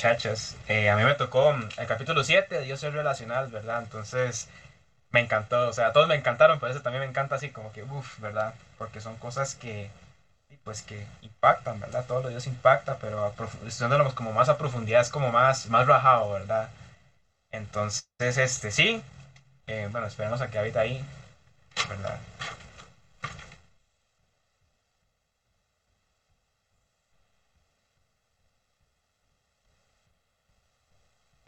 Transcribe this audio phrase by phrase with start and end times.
[0.00, 3.82] Chachas, eh, a mí me tocó el capítulo 7, Dios es relacional, ¿verdad?
[3.82, 4.48] Entonces
[5.10, 7.82] me encantó, o sea, todos me encantaron, pero eso también me encanta así como que,
[7.82, 8.54] uff, ¿verdad?
[8.78, 9.90] Porque son cosas que,
[10.64, 12.06] pues que impactan, ¿verdad?
[12.08, 13.34] Todos los días impacta, pero
[13.66, 16.70] estudiándolos como más a profundidad es como más, más rajado, ¿verdad?
[17.50, 19.02] Entonces, este, sí,
[19.66, 21.04] eh, bueno, esperemos a que habita ahí,
[21.90, 22.18] ¿verdad?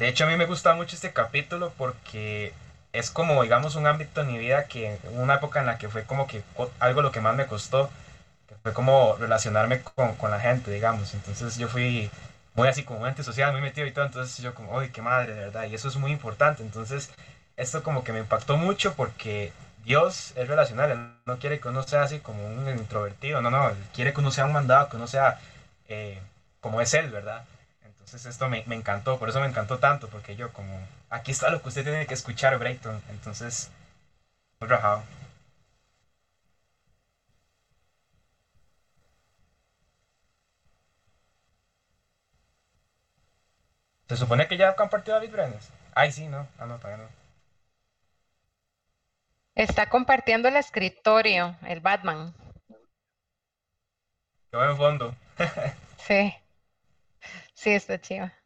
[0.02, 2.52] De hecho, a mí me gusta mucho este capítulo porque
[2.92, 6.02] es como, digamos, un ámbito en mi vida que, una época en la que fue
[6.02, 6.42] como que
[6.80, 7.88] algo lo que más me costó,
[8.48, 11.15] que fue como relacionarme con, con la gente, digamos.
[11.15, 12.11] Entonces yo fui
[12.55, 15.34] muy así como ente social, muy metido y todo, entonces yo como, uy, qué madre,
[15.34, 16.64] de verdad, y eso es muy importante.
[16.64, 17.09] Entonces,
[17.56, 19.53] esto como que me impactó mucho porque
[19.84, 23.69] Dios es relacional, Él no quiere que uno sea así como un introvertido, no, no,
[23.69, 25.39] Él quiere que uno sea un mandado, que uno sea
[25.87, 26.19] eh,
[26.61, 27.45] como es Él, ¿verdad?
[28.12, 31.48] Entonces esto me, me, encantó, por eso me encantó tanto, porque yo como, aquí está
[31.48, 33.03] lo que usted tiene que escuchar, Brayton.
[33.09, 33.70] Entonces,
[34.61, 35.03] muy rajado.
[44.11, 45.70] Se supone que ya compartió David Brenes.
[45.95, 46.47] Ay, sí, no.
[46.58, 47.11] Ah, no, todavía no.
[49.55, 52.34] Está compartiendo el escritorio, el Batman.
[54.51, 55.17] Qué buen fondo.
[55.97, 56.42] sí.
[57.62, 58.42] Sí, está.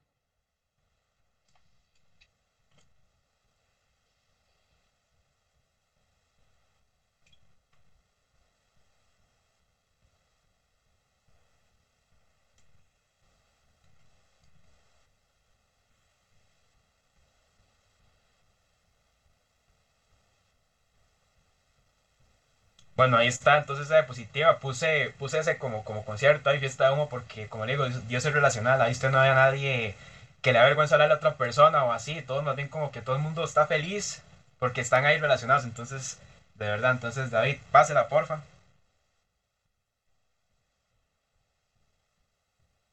[22.97, 26.93] Bueno, ahí está, entonces esa diapositiva, puse, puse ese como, como concierto, hay fiesta de
[26.93, 29.95] humo, porque como le digo, Dios es relacional, ahí usted no ve a nadie
[30.41, 33.03] que le da vergüenza hablar a otra persona o así, todos más bien como que
[33.03, 34.23] todo el mundo está feliz
[34.59, 36.19] porque están ahí relacionados, entonces,
[36.55, 38.41] de verdad, entonces David, pásela porfa.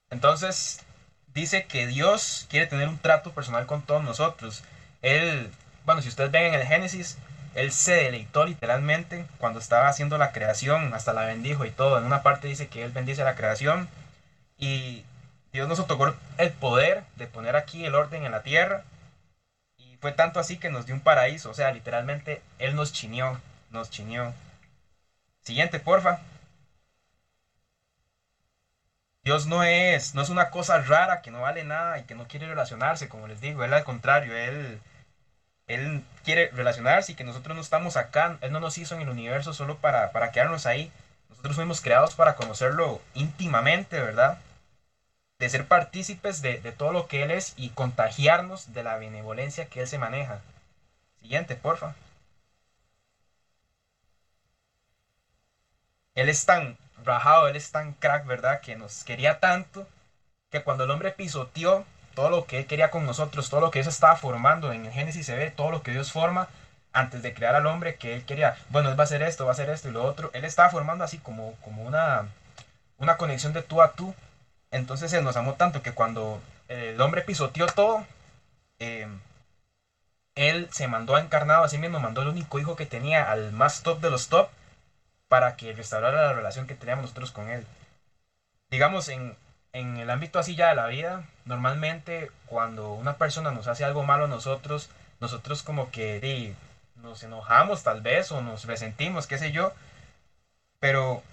[0.10, 0.80] Entonces,
[1.34, 4.64] dice que Dios quiere tener un trato personal con todos nosotros.
[5.02, 5.50] Él,
[5.86, 7.18] bueno, si ustedes ven en el Génesis,
[7.56, 11.98] él se deleitó literalmente cuando estaba haciendo la creación, hasta la bendijo y todo.
[11.98, 13.88] En una parte dice que Él bendice la creación
[14.58, 15.06] y
[15.52, 18.84] Dios nos otorgó el poder de poner aquí el orden en la tierra.
[19.78, 23.40] Y fue tanto así que nos dio un paraíso, o sea, literalmente Él nos chineó,
[23.70, 24.34] nos chineó.
[25.42, 26.20] Siguiente, porfa.
[29.24, 32.28] Dios no es, no es una cosa rara que no vale nada y que no
[32.28, 34.82] quiere relacionarse, como les digo, Él al contrario, Él
[35.74, 39.10] él quiere relacionarse y que nosotros no estamos acá, Él no nos hizo en el
[39.10, 40.92] universo solo para, para quedarnos ahí.
[41.30, 44.40] Nosotros fuimos creados para conocerlo íntimamente, ¿verdad?
[45.40, 49.66] De ser partícipes de, de todo lo que Él es y contagiarnos de la benevolencia
[49.66, 50.40] que Él se maneja.
[51.22, 51.96] Siguiente, porfa.
[56.16, 58.62] Él es tan rajado, Él es tan crack, ¿verdad?
[58.62, 59.88] Que nos quería tanto
[60.50, 63.80] que cuando el hombre pisoteó todo lo que Él quería con nosotros, todo lo que
[63.80, 64.72] Dios estaba formando.
[64.72, 66.48] En el Génesis se ve todo lo que Dios forma
[66.94, 69.52] antes de crear al hombre, que Él quería, bueno, Él va a hacer esto, va
[69.52, 70.30] a hacer esto y lo otro.
[70.34, 72.28] Él estaba formando así como, como una,
[72.98, 74.14] una conexión de tú a tú.
[74.72, 78.06] Entonces Él nos amó tanto que cuando el hombre pisoteó todo,
[78.80, 79.08] eh,
[80.36, 83.84] Él se mandó a encarnado, así mismo mandó el único hijo que tenía al más
[83.84, 84.50] top de los top
[85.28, 87.66] para que restaurara la relación que teníamos nosotros con Él.
[88.70, 89.36] Digamos, en,
[89.74, 94.04] en el ámbito así ya de la vida, normalmente cuando una persona nos hace algo
[94.04, 94.90] malo a nosotros,
[95.20, 96.56] nosotros como que
[96.96, 99.74] nos enojamos tal vez o nos resentimos, qué sé yo,
[100.80, 101.24] pero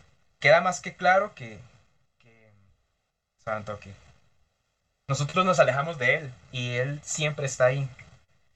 [0.40, 1.60] queda más que claro que,
[2.18, 2.50] que
[3.44, 3.92] santo que
[5.06, 7.88] nosotros nos alejamos de él y él siempre está ahí.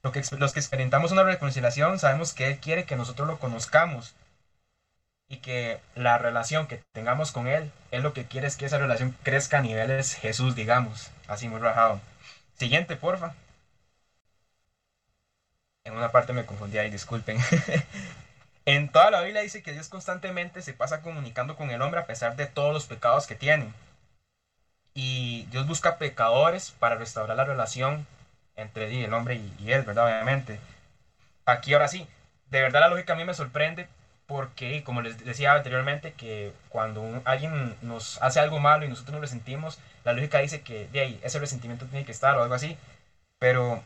[0.03, 4.15] Lo que, los que experimentamos una reconciliación sabemos que él quiere que nosotros lo conozcamos
[5.29, 8.79] y que la relación que tengamos con Él, Él lo que quiere es que esa
[8.79, 12.01] relación crezca a niveles Jesús, digamos, así muy rajado.
[12.57, 13.35] Siguiente, porfa.
[15.85, 17.39] En una parte me confundí ahí, disculpen.
[18.65, 22.07] en toda la Biblia dice que Dios constantemente se pasa comunicando con el hombre a
[22.07, 23.73] pesar de todos los pecados que tiene.
[24.95, 28.07] Y Dios busca pecadores para restaurar la relación
[28.57, 30.07] entre el hombre y, Él, ¿verdad?
[30.07, 30.61] Obviamente.
[31.45, 32.07] Aquí ahora sí,
[32.51, 33.89] de verdad la lógica a mí me sorprende
[34.27, 39.21] porque, como les decía anteriormente, que cuando alguien nos hace algo malo y nosotros nos
[39.21, 42.77] resentimos, la lógica dice que de ese resentimiento tiene que estar o algo así.
[43.39, 43.83] Pero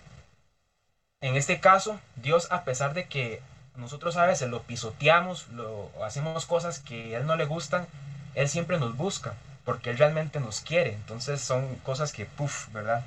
[1.20, 3.42] en este caso, Dios, a pesar de que
[3.74, 7.86] nosotros a veces lo pisoteamos, lo hacemos cosas que a Él no le gustan,
[8.34, 10.92] Él siempre nos busca, porque Él realmente nos quiere.
[10.92, 13.04] Entonces son cosas que, puff, ¿verdad?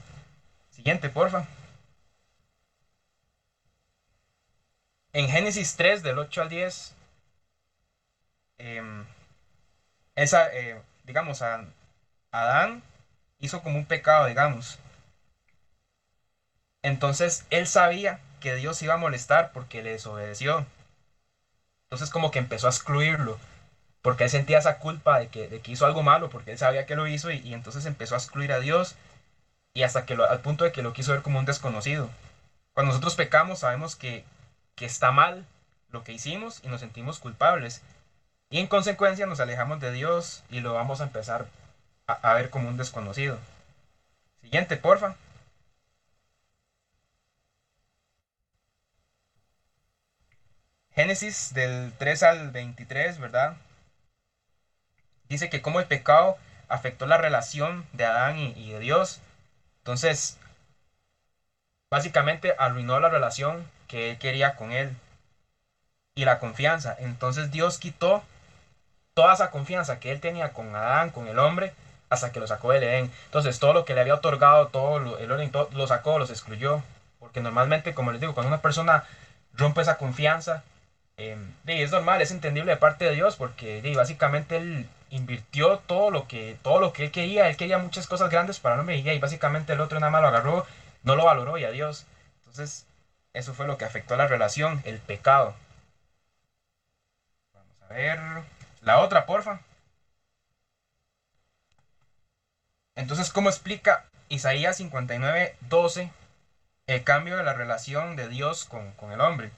[0.72, 1.46] Siguiente, porfa.
[5.14, 6.94] En Génesis 3, del 8 al 10,
[8.62, 9.06] em,
[10.16, 11.66] esa, eh, digamos, a,
[12.32, 12.84] Adán
[13.40, 14.80] hizo como un pecado, digamos.
[16.84, 20.66] Entonces él sabía que Dios iba a molestar porque le desobedeció.
[21.86, 23.38] Entonces como que empezó a excluirlo,
[24.02, 26.86] porque él sentía esa culpa de que, de que hizo algo malo, porque él sabía
[26.86, 28.96] que lo hizo y, entonces empezó a excluir a Dios
[29.74, 32.10] y hasta que al punto de que lo quiso ver como un desconocido.
[32.74, 34.24] Cuando nosotros pecamos sabemos que,
[34.76, 35.46] que está mal
[35.90, 37.82] lo que hicimos y nos sentimos culpables.
[38.52, 41.48] Y en consecuencia nos alejamos de Dios y lo vamos a empezar
[42.06, 43.40] a, ver como un desconocido.
[44.42, 45.16] Siguiente, porfa.
[50.94, 53.56] Génesis del 3 al 23, ¿verdad?
[55.30, 56.38] Dice que como el pecado
[56.68, 59.22] afectó la relación de Adán y, y de Dios.
[59.78, 60.38] Entonces,
[61.90, 64.94] básicamente arruinó la relación que él quería con él
[66.16, 66.94] y la confianza.
[67.00, 68.26] Entonces Dios quitó
[69.14, 71.74] toda esa confianza que él tenía con Adán, con el hombre,
[72.10, 73.12] hasta que lo sacó del Edén.
[73.26, 76.84] Entonces todo lo que le había otorgado, todo el orden, todo, lo sacó, los excluyó.
[77.20, 79.06] Porque normalmente, como les digo, cuando una persona
[79.54, 80.64] rompe esa confianza,
[81.18, 81.38] eh,
[81.68, 86.58] es normal, es entendible de parte de Dios, porque básicamente él invirtió todo lo que
[86.64, 89.74] todo lo que él quería, él quería muchas cosas grandes para hombre y, y básicamente
[89.74, 90.66] el otro nada más lo agarró,
[91.04, 92.06] no lo valoró y adiós.
[92.40, 92.86] Entonces,
[93.34, 95.54] eso fue lo que afectó a la relación, el pecado.
[97.54, 98.20] Vamos a ver
[98.82, 99.62] la otra, porfa.
[102.96, 106.12] Entonces, ¿cómo explica Isaías 59, 12
[106.88, 109.52] el cambio de la relación de Dios con, con el hombre?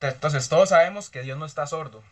[0.00, 2.02] Entonces, todos sabemos que Dios no está sordo,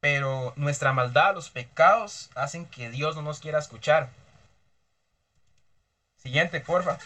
[0.00, 4.10] pero nuestra maldad, los pecados, hacen que Dios no nos quiera escuchar.
[6.16, 6.98] Siguiente, porfa.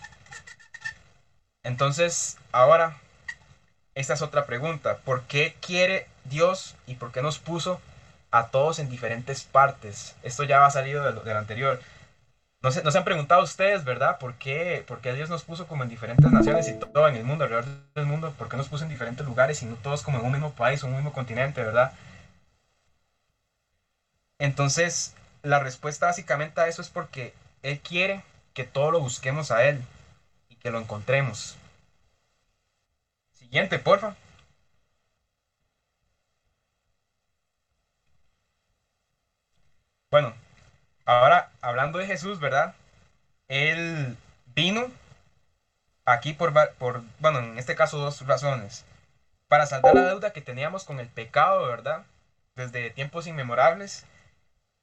[1.63, 3.01] Entonces, ahora,
[3.95, 4.97] esta es otra pregunta.
[4.99, 7.81] ¿Por qué quiere Dios y por qué nos puso
[8.31, 10.15] a todos en diferentes partes?
[10.23, 11.81] Esto ya va salido de lo, anterior.
[12.61, 14.19] No se, han preguntado ustedes, ¿verdad?
[14.19, 17.23] ¿Por qué, ¿Por qué Dios nos puso como en diferentes naciones y todo en el
[17.23, 18.33] mundo, alrededor del mundo?
[18.39, 20.83] ¿Por qué nos puso en diferentes lugares y no todos como en un mismo país
[20.83, 21.93] o un mismo continente, ¿verdad?
[24.39, 28.23] Entonces, la respuesta básicamente a eso es porque Él quiere
[28.55, 29.83] que todo lo busquemos a Él
[30.49, 31.57] y que lo encontremos.
[33.55, 34.17] Siguiente, porfa.
[40.11, 40.35] Bueno,
[41.05, 42.75] ahora hablando de Jesús, ¿verdad?
[43.47, 44.17] Él
[44.57, 44.91] vino
[46.05, 48.85] aquí por, por, bueno, en este caso dos razones.
[49.47, 52.05] Para saldar la deuda que teníamos con el pecado, ¿verdad?
[52.57, 54.05] Desde tiempos inmemorables.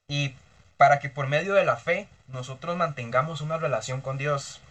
[0.08, 0.34] Y
[0.78, 4.62] para que por medio de la fe nosotros mantengamos una relación con Dios.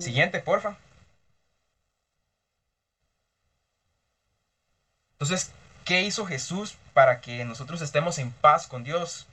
[0.00, 0.78] Siguiente, porfa.
[5.18, 5.50] Entonces,
[5.86, 9.26] ¿qué hizo Jesús para que nosotros estemos en paz con Dios?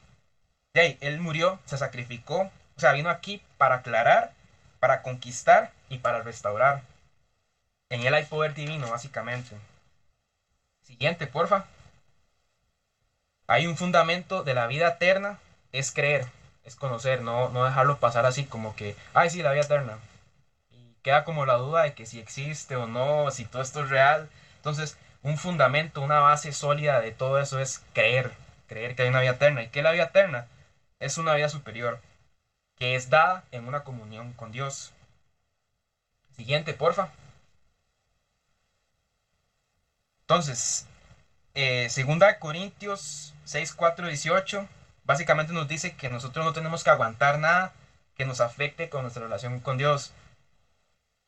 [0.73, 4.33] él murió, se sacrificó, o sea, vino aquí para aclarar,
[4.79, 6.81] para conquistar y para restaurar.
[7.89, 9.55] En él hay poder divino, básicamente.
[10.81, 11.65] Siguiente, porfa.
[13.45, 15.37] Hay un fundamento de la vida eterna,
[15.73, 16.25] es creer,
[16.63, 19.99] es conocer, no, no dejarlo pasar así como que, ay, sí, la vida eterna.
[20.71, 23.89] Y queda como la duda de que si existe o no, si todo esto es
[23.89, 24.29] real.
[24.55, 28.33] Entonces, un fundamento, una base sólida de todo eso es creer,
[28.67, 29.63] creer que hay una vida eterna.
[29.63, 30.47] ¿Y que la vida eterna?
[30.99, 32.01] Es una vida superior,
[32.77, 34.93] que es dada en una comunión con Dios.
[36.35, 37.09] Siguiente, porfa.
[40.21, 40.87] Entonces,
[41.53, 44.67] eh, segunda Corintios 6, 4, 18,
[45.03, 47.73] básicamente nos dice que nosotros no tenemos que aguantar nada
[48.15, 50.13] que nos afecte con nuestra relación con Dios.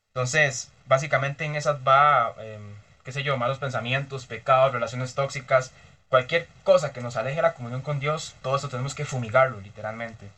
[0.08, 2.74] Entonces, básicamente en esas va em,
[3.06, 5.70] qué sé yo, malos pensamientos, pecados, relaciones tóxicas,
[6.08, 9.60] cualquier cosa que nos aleje de la comunión con Dios, todo eso tenemos que fumigarlo,
[9.60, 10.28] literalmente.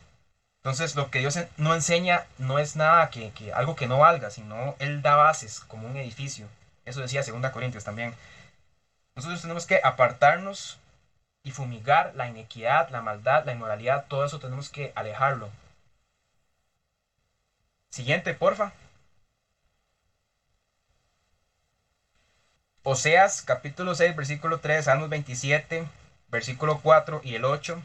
[0.57, 4.75] Entonces, lo que Dios no enseña no es nada que, algo que no valga, sino
[4.77, 6.47] Él da bases como un edificio.
[6.85, 8.13] Eso decía 2 Corintios también.
[9.15, 10.77] Nosotros tenemos que apartarnos
[11.41, 15.49] y fumigar la inequidad, la maldad, la inmoralidad, todo eso tenemos que alejarlo.
[17.89, 18.73] Siguiente, porfa.
[22.91, 25.83] Oseas capítulo 6, versículo 3, Salmos 27,
[26.29, 27.79] versículo 4 y el 8,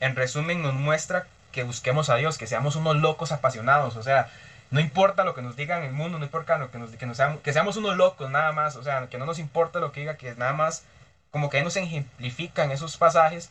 [0.00, 4.30] en resumen nos muestra que busquemos a Dios, que seamos unos locos apasionados, o sea,
[4.70, 7.40] no importa lo que nos digan el mundo, no importa lo que nos, que, seamos,
[7.42, 10.16] que seamos unos locos nada más, o sea, que no nos importa lo que diga,
[10.16, 10.84] que nada más
[11.30, 13.50] como que nos ejemplifican esos pasajes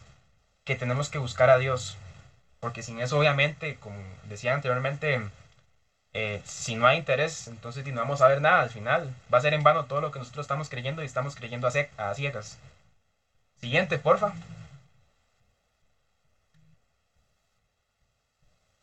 [0.63, 1.97] que tenemos que buscar a Dios,
[2.59, 5.21] porque sin eso obviamente, como decía anteriormente,
[6.17, 9.13] eh, si no hay interés, entonces no vamos a ver nada al final.
[9.33, 12.13] Va a ser en vano todo lo que nosotros estamos creyendo y estamos creyendo a,
[12.15, 12.57] ciegas.
[13.59, 14.33] Siguiente, porfa.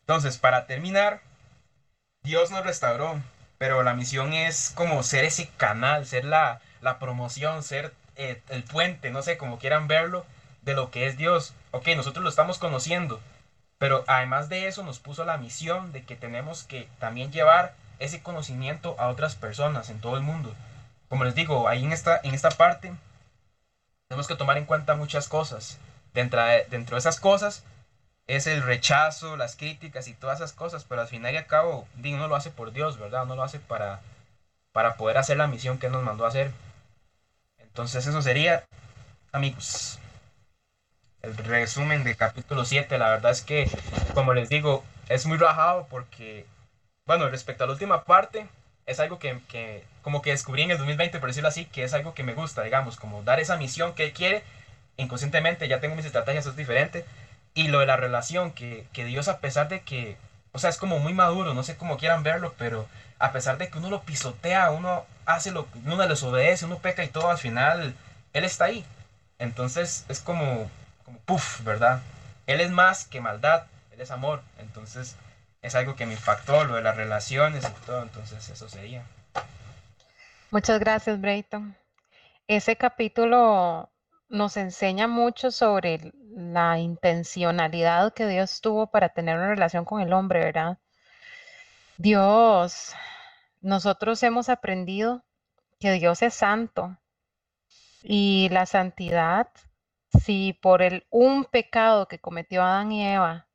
[0.01, 1.21] Entonces, para terminar,
[2.21, 3.19] Dios nos restauró,
[3.57, 8.63] pero la misión es como ser ese canal, ser la, la promoción, ser eh, el
[8.63, 10.23] puente, no sé, como quieran verlo,
[10.61, 11.55] de lo que es Dios.
[11.71, 13.19] Ok, nosotros lo estamos conociendo,
[13.83, 18.23] pero además de eso nos puso la misión de que tenemos que también llevar ese
[18.23, 20.55] conocimiento a otras personas en todo el mundo.
[21.09, 22.93] Como les digo, ahí en esta, en esta parte
[24.07, 25.79] tenemos que tomar en cuenta muchas cosas.
[26.13, 27.65] Dentro de, dentro de esas cosas
[28.25, 31.85] es el rechazo, las críticas y todas esas cosas, pero al final y al cabo
[32.01, 33.23] uno lo hace por Dios, ¿verdad?
[33.23, 33.99] Uno lo hace para,
[34.71, 36.53] para poder hacer la misión que nos mandó a hacer.
[37.57, 38.63] Entonces eso sería,
[39.33, 39.99] amigos,
[41.23, 42.97] el resumen de capítulo 7.
[42.97, 43.67] La verdad es que,
[44.13, 46.45] como les digo, es muy rajado porque,
[47.07, 48.47] bueno, respecto a la última parte,
[48.85, 51.93] es algo que, que como que descubrí en el 2020, por decirlo así, que es
[51.93, 54.43] algo que me gusta, digamos, como dar esa misión que él quiere,
[54.97, 57.05] inconscientemente, ya tengo mis estrategias, es diferente.
[57.53, 60.17] Y lo de la relación, que, que Dios a pesar de que,
[60.51, 62.87] o sea, es como muy maduro, no sé cómo quieran verlo, pero
[63.19, 67.03] a pesar de que uno lo pisotea, uno hace lo uno le desobedece, uno peca
[67.03, 67.95] y todo, al final
[68.33, 68.85] Él está ahí.
[69.39, 70.69] Entonces es como,
[71.13, 72.01] como puff, ¿verdad?
[72.47, 74.41] Él es más que maldad, Él es amor.
[74.57, 75.15] Entonces
[75.61, 79.03] es algo que me impactó, lo de las relaciones y todo, entonces eso sería.
[80.51, 81.75] Muchas gracias, Brayton.
[82.47, 83.89] Ese capítulo
[84.29, 90.11] nos enseña mucho sobre la intencionalidad que Dios tuvo para tener una relación con el
[90.13, 90.77] hombre, ¿verdad?
[91.97, 92.93] Dios
[93.61, 95.23] nosotros hemos aprendido
[95.79, 96.97] que Dios es santo
[98.01, 99.47] y la santidad,
[100.21, 103.47] si por el un pecado que cometió Adán y Eva,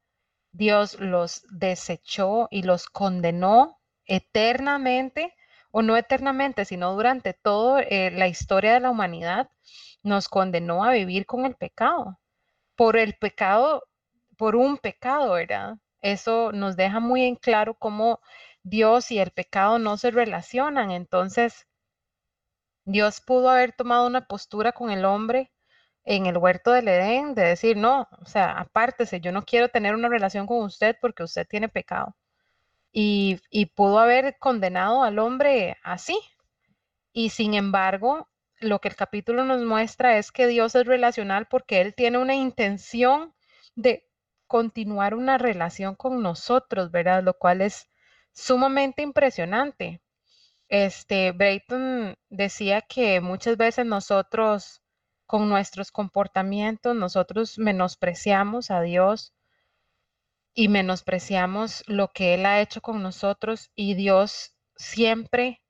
[0.52, 5.34] Dios los desechó y los condenó eternamente,
[5.70, 9.50] o no eternamente, sino durante toda eh, la historia de la humanidad,
[10.02, 12.18] nos condenó a vivir con el pecado.
[12.76, 13.84] Por el pecado,
[14.36, 15.76] por un pecado, ¿verdad?
[16.00, 18.20] Eso nos deja muy en claro cómo
[18.62, 20.90] Dios y el pecado no se relacionan.
[20.90, 21.66] Entonces,
[22.84, 25.52] Dios pudo haber tomado una postura con el hombre
[26.10, 29.94] en el huerto del Edén de decir, no, o sea, apártese, yo no quiero tener
[29.94, 32.16] una relación con usted porque usted tiene pecado.
[32.92, 36.18] Y, y pudo haber condenado al hombre así.
[37.12, 38.26] Y sin embargo,
[38.60, 42.34] lo que el capítulo nos muestra es que Dios es relacional porque Él tiene una
[42.34, 43.34] intención
[43.76, 44.08] de
[44.46, 47.22] continuar una relación con nosotros, ¿verdad?
[47.22, 47.86] Lo cual es
[48.32, 50.00] sumamente impresionante.
[50.68, 54.82] Este, Brayton decía que muchas veces nosotros,
[55.28, 59.34] con nuestros comportamientos, nosotros menospreciamos a Dios
[60.54, 65.60] y menospreciamos lo que Él ha hecho con nosotros y Dios siempre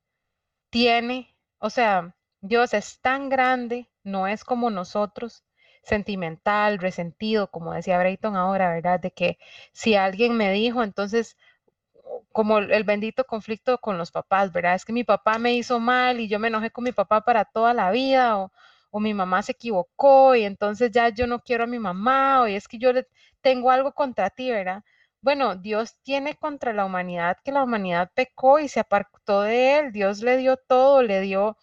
[0.70, 5.42] tiene, o sea, Dios es tan grande, no es como nosotros,
[5.82, 9.00] sentimental, resentido, como decía Brayton ahora, ¿verdad?
[9.00, 9.38] De que
[9.72, 11.36] si alguien me dijo, entonces
[12.30, 14.76] como el bendito conflicto con los papás, ¿verdad?
[14.76, 17.44] Es que mi papá me hizo mal y yo me enojé con mi papá para
[17.44, 18.38] toda la vida
[18.92, 22.68] mi mamá se equivocó y entonces ya yo no quiero a mi mamá o es
[22.68, 23.06] que yo le
[23.42, 24.82] tengo algo contra ti, ¿verdad?
[25.20, 29.92] Bueno, Dios tiene contra la humanidad que la humanidad pecó y se apartó de él.
[29.92, 31.56] Dios le dio todo, le dio,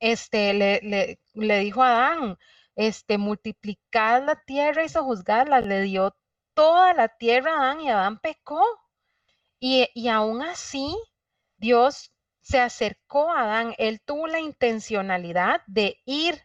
[0.00, 2.38] este, le, le, dijo a Adán,
[2.76, 6.16] este, multiplicad la tierra y sojuzgadla, le dio
[6.54, 8.62] toda la tierra a Adán y Adán pecó.
[9.60, 10.96] Y, aún así,
[11.58, 12.12] Dios
[12.50, 13.74] se acercó a Adán.
[13.78, 16.42] Él tuvo la intencionalidad de ir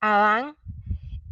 [0.00, 0.56] a Adán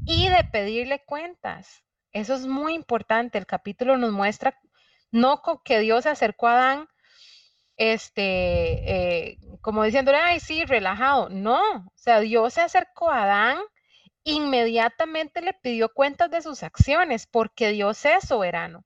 [0.04, 1.84] y de pedirle cuentas.
[2.12, 3.38] Eso es muy importante.
[3.38, 4.58] El capítulo nos muestra
[5.12, 6.88] no que Dios se acercó a Adán,
[7.76, 11.28] este, eh, como diciéndole, ay, sí, relajado.
[11.28, 13.58] No, o sea, Dios se acercó a Adán,
[14.24, 18.84] inmediatamente le pidió cuentas de sus acciones, porque Dios es soberano.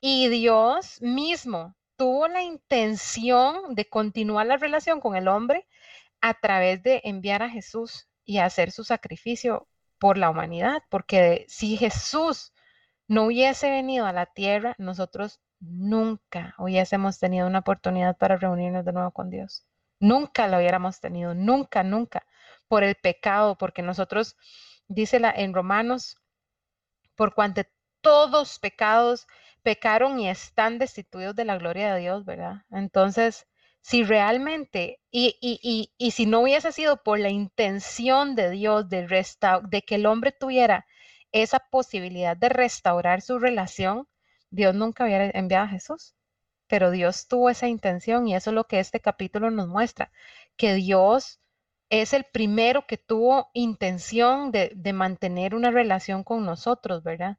[0.00, 5.68] Y Dios mismo tuvo la intención de continuar la relación con el hombre
[6.20, 9.68] a través de enviar a Jesús y hacer su sacrificio
[10.00, 12.54] por la humanidad, porque si Jesús
[13.06, 18.92] no hubiese venido a la tierra, nosotros nunca hubiésemos tenido una oportunidad para reunirnos de
[18.92, 19.64] nuevo con Dios.
[20.00, 22.26] Nunca lo hubiéramos tenido, nunca, nunca,
[22.66, 24.36] por el pecado, porque nosotros,
[24.88, 26.16] dice en Romanos,
[27.14, 27.62] por cuanto
[28.00, 29.28] todos pecados
[29.62, 32.62] pecaron y están destituidos de la gloria de Dios, ¿verdad?
[32.70, 33.46] Entonces,
[33.80, 39.06] si realmente, y, y, y, si no hubiese sido por la intención de Dios de,
[39.68, 40.86] de que el hombre tuviera
[41.32, 44.06] esa posibilidad de restaurar su relación,
[44.50, 46.14] Dios nunca hubiera enviado a Jesús,
[46.68, 50.12] pero Dios tuvo esa intención y eso es lo que este capítulo nos muestra,
[50.56, 51.40] que Dios
[51.90, 57.38] es el primero que tuvo intención de, de mantener una relación con nosotros, ¿verdad?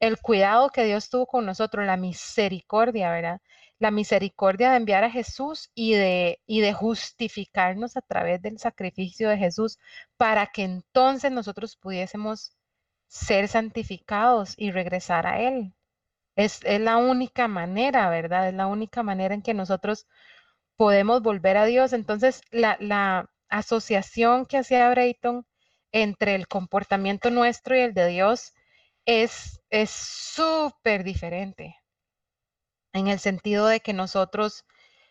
[0.00, 3.40] El cuidado que Dios tuvo con nosotros, la misericordia, ¿verdad?
[3.78, 9.28] La misericordia de enviar a Jesús y de, y de justificarnos a través del sacrificio
[9.28, 9.78] de Jesús
[10.16, 12.52] para que entonces nosotros pudiésemos
[13.08, 15.74] ser santificados y regresar a Él.
[16.36, 18.48] Es, es, la única manera, ¿verdad?
[18.48, 20.06] Es la única manera en que nosotros
[20.76, 21.92] podemos volver a Dios.
[21.92, 25.46] Entonces, la, la asociación que hacía Brayton
[25.92, 28.54] entre el comportamiento nuestro y el de Dios
[29.06, 31.76] es súper diferente
[32.92, 34.64] en el sentido de que nosotros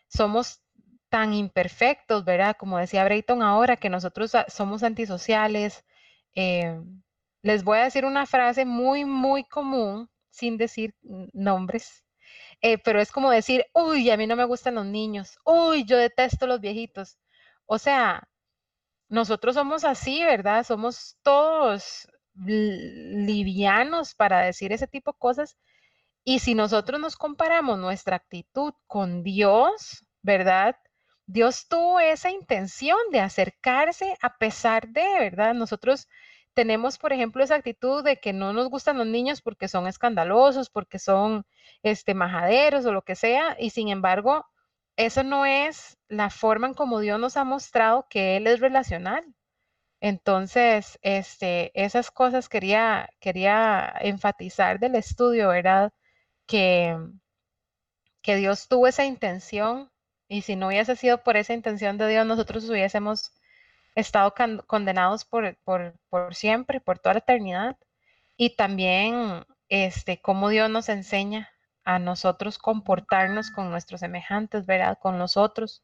[0.08, 0.62] somos
[1.08, 2.56] tan imperfectos, ¿verdad?
[2.58, 5.84] Como decía Brayton ahora, que nosotros somos antisociales.
[6.34, 6.80] Eh,
[7.42, 10.94] les voy a decir una frase muy, muy común, sin decir
[11.32, 12.04] nombres,
[12.62, 15.96] eh, pero es como decir, uy, a mí no me gustan los niños, uy, yo
[15.98, 17.18] detesto los viejitos.
[17.66, 18.28] O sea,
[19.08, 20.64] nosotros somos así, ¿verdad?
[20.64, 22.08] Somos todos
[22.44, 25.56] livianos para decir ese tipo de cosas.
[26.24, 30.76] Y si nosotros nos comparamos nuestra actitud con Dios, ¿verdad?
[31.26, 35.54] Dios tuvo esa intención de acercarse a pesar de, ¿verdad?
[35.54, 36.08] Nosotros
[36.54, 40.70] tenemos, por ejemplo, esa actitud de que no nos gustan los niños porque son escandalosos,
[40.70, 41.46] porque son
[41.82, 44.44] este, majaderos o lo que sea, y sin embargo,
[44.96, 49.24] eso no es la forma en como Dios nos ha mostrado que Él es relacional.
[50.00, 55.92] Entonces, este, esas cosas quería, quería enfatizar del estudio, ¿verdad?
[56.46, 56.96] Que,
[58.22, 59.90] que Dios tuvo esa intención
[60.28, 63.32] y si no hubiese sido por esa intención de Dios, nosotros hubiésemos
[63.94, 64.34] estado
[64.66, 67.76] condenados por, por, por, siempre, por toda la eternidad.
[68.36, 71.50] Y también, este, cómo Dios nos enseña
[71.84, 74.98] a nosotros comportarnos con nuestros semejantes, ¿verdad?
[75.00, 75.82] Con nosotros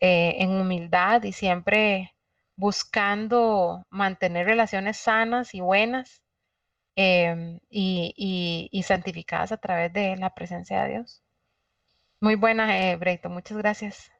[0.00, 2.14] eh, en humildad y siempre
[2.60, 6.22] buscando mantener relaciones sanas y buenas
[6.96, 11.22] em, y, santificadas a través de la presencia de Dios.
[12.20, 14.10] Muy buena, eh, Breito, muchas gracias.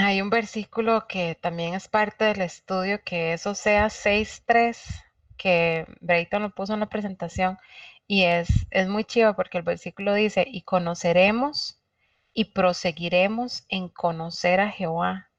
[0.00, 4.78] Hay un versículo que también es parte del estudio, que es Oseas 6.3,
[5.36, 7.58] que Brayton lo puso en la presentación,
[8.06, 11.80] y es, es muy chido porque el versículo dice, y conoceremos
[12.32, 15.30] y proseguiremos en conocer a Jehová,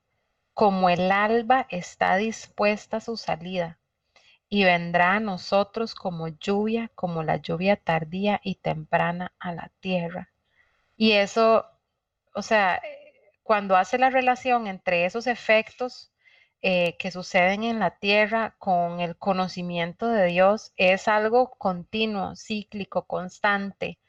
[0.53, 3.79] como el alba está dispuesta a su salida,
[4.49, 10.29] y vendrá a nosotros como lluvia, como la lluvia tardía y temprana a la tierra.
[10.97, 11.65] Y eso,
[12.33, 12.81] o sea,
[13.43, 16.11] cuando hace la relación entre esos efectos
[16.61, 23.05] eh, que suceden en la tierra con el conocimiento de Dios, es algo continuo, cíclico,
[23.07, 23.99] constante.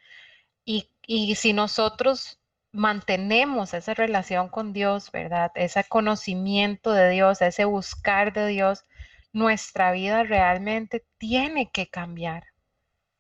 [0.65, 2.41] Y, y si nosotros
[2.73, 5.53] mantenemos esa relación con Dios, ¿verdad?
[5.55, 8.85] Ese conocimiento de Dios, ese buscar de Dios,
[9.33, 12.45] nuestra vida realmente tiene que cambiar.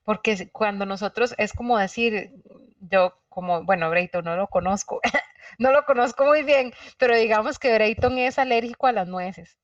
[0.05, 2.33] Porque cuando nosotros, es como decir,
[2.81, 5.01] yo como, bueno, Brayton no lo conozco,
[5.59, 9.57] no lo conozco muy bien, pero digamos que Brayton es alérgico a las nueces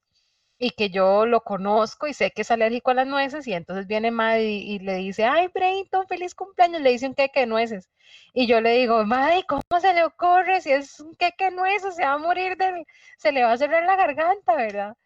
[0.58, 3.86] y que yo lo conozco y sé que es alérgico a las nueces y entonces
[3.86, 7.88] viene Maddy y, le dice, ay, Brayton, feliz cumpleaños, le dice un queque de nueces.
[8.34, 10.60] Y yo le digo, Maddy, ¿cómo se le ocurre?
[10.60, 12.84] Si es un queque de nueces, se va a morir, del,
[13.18, 14.96] se le va a cerrar la garganta, ¿verdad?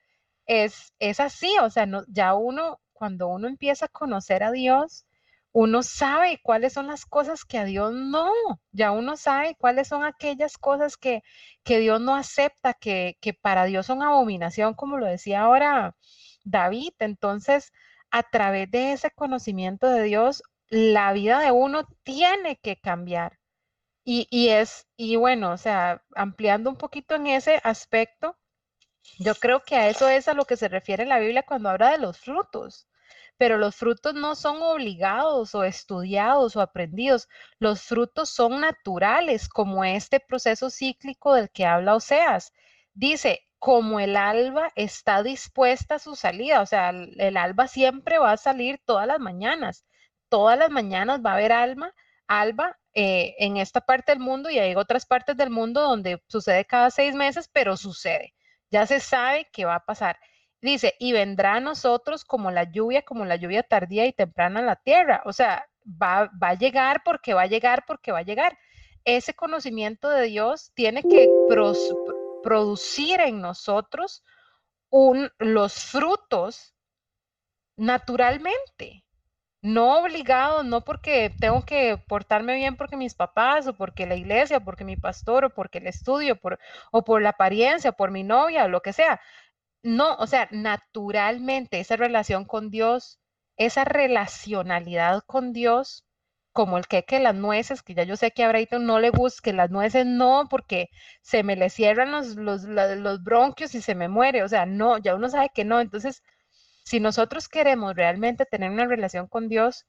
[0.47, 5.05] Es, es así, o sea, no, ya uno, cuando uno empieza a conocer a Dios,
[5.53, 8.31] uno sabe cuáles son las cosas que a Dios no,
[8.73, 11.23] ya uno sabe cuáles son aquellas cosas que,
[11.63, 15.97] que Dios no acepta, que, que para Dios son abominación, como lo decía ahora
[16.45, 16.93] David.
[16.99, 17.73] Entonces,
[18.11, 23.39] a través de ese conocimiento de Dios, la vida de uno tiene que cambiar.
[24.05, 28.39] Y, y, es, y bueno, o sea, ampliando un poquito en ese aspecto,
[29.19, 31.93] yo creo que a eso es a lo que se refiere la Biblia cuando habla
[31.93, 32.87] de los frutos
[33.43, 37.29] pero los frutos no son obligados o estudiados o aprendidos.
[37.59, 42.53] Los frutos son naturales, como este proceso cíclico del que habla Oseas.
[42.95, 48.31] Dice, como el alba está dispuesta a su salida, o sea, el, alba siempre va
[48.31, 49.87] a salir todas las mañanas.
[50.29, 51.93] Todas las mañanas va a haber alma,
[52.29, 56.65] alba eh, en esta parte del mundo y hay otras partes del mundo donde sucede
[56.65, 58.35] cada seis meses, pero sucede.
[58.71, 60.17] Ya se sabe que va a pasar.
[60.63, 64.67] Dice, y vendrá a nosotros como la lluvia, como la lluvia tardía y temprana en
[64.67, 65.23] la tierra.
[65.27, 68.59] O sea, va, va a llegar porque va a llegar porque va a llegar.
[69.05, 71.37] Ese conocimiento de Dios tiene que
[72.41, 74.25] producir en nosotros
[74.91, 76.75] un, los frutos
[77.77, 79.05] naturalmente,
[79.63, 84.59] no obligados, no porque tengo que portarme bien porque mis papás o porque la iglesia,
[84.59, 86.59] o porque mi pastor o porque el estudio por,
[86.93, 89.21] o por la apariencia, por mi novia o lo que sea.
[89.85, 93.21] No, o sea, naturalmente esa relación con Dios,
[93.57, 96.05] esa relacionalidad con Dios,
[96.53, 99.53] como el que que las nueces, que ya yo sé que a no le busque
[99.53, 100.89] las nueces, no, porque
[101.23, 104.99] se me le cierran los, los, los bronquios y se me muere, o sea, no,
[104.99, 105.81] ya uno sabe que no.
[105.81, 106.23] Entonces,
[106.85, 109.87] si nosotros queremos realmente tener una relación con Dios,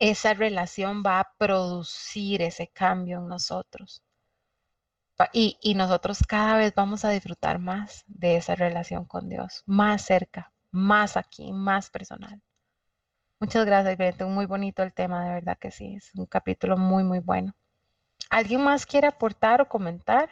[0.00, 4.02] esa relación va a producir ese cambio en nosotros.
[5.32, 10.52] Y, nosotros cada vez vamos a disfrutar más de esa relación con Dios, más cerca,
[10.70, 12.40] más aquí, más personal.
[13.38, 14.22] Muchas gracias, Brent.
[14.22, 15.94] Muy bonito el tema, de verdad que sí.
[15.96, 17.54] Es un capítulo muy, muy bueno.
[18.28, 20.30] ¿Alguien más quiere aportar o comentar?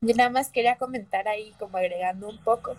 [0.00, 2.76] Yo nada más quería comentar ahí, como agregando un poco,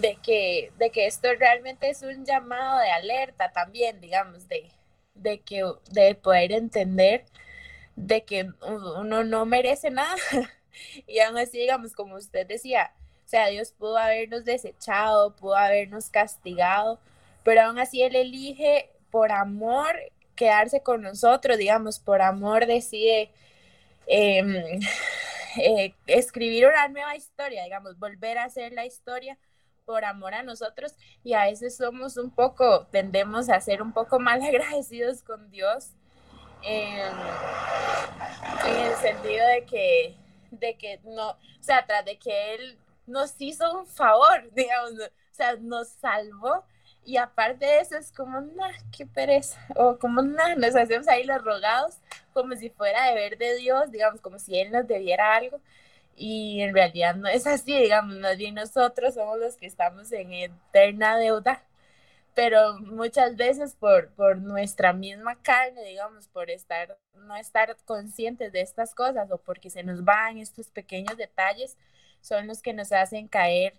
[0.00, 4.70] de que, de que esto realmente es un llamado de alerta también, digamos, de,
[5.14, 7.24] de, que, de poder entender
[8.06, 10.16] de que uno no merece nada.
[11.06, 12.92] y aún así, digamos, como usted decía,
[13.24, 17.00] o sea, Dios pudo habernos desechado, pudo habernos castigado,
[17.44, 19.96] pero aún así Él elige por amor
[20.34, 23.30] quedarse con nosotros, digamos, por amor decide
[24.06, 24.80] em,
[25.58, 29.38] eh, escribir una nueva historia, digamos, volver a hacer la historia
[29.84, 34.18] por amor a nosotros y a veces somos un poco, tendemos a ser un poco
[34.20, 35.92] mal agradecidos con Dios
[36.62, 37.12] en,
[38.66, 40.16] el sentido de que,
[40.50, 45.34] de que no, o sea, tras de que él nos hizo un favor, digamos, o
[45.34, 46.64] sea, nos salvó.
[47.04, 51.24] Y aparte de eso es como, nah, qué pereza, o como, nah, nos hacemos ahí
[51.24, 51.96] los rogados,
[52.32, 55.60] como si fuera deber de Dios, digamos, como si Él nos debiera algo.
[56.14, 60.32] Y en realidad no es así, digamos, más bien nosotros somos los que estamos en
[60.32, 61.64] eterna deuda
[62.34, 68.62] pero muchas veces por, por nuestra misma carne, digamos, por estar, no estar conscientes de
[68.62, 71.76] estas cosas o porque se nos van estos pequeños detalles,
[72.20, 73.74] son los que nos hacen caer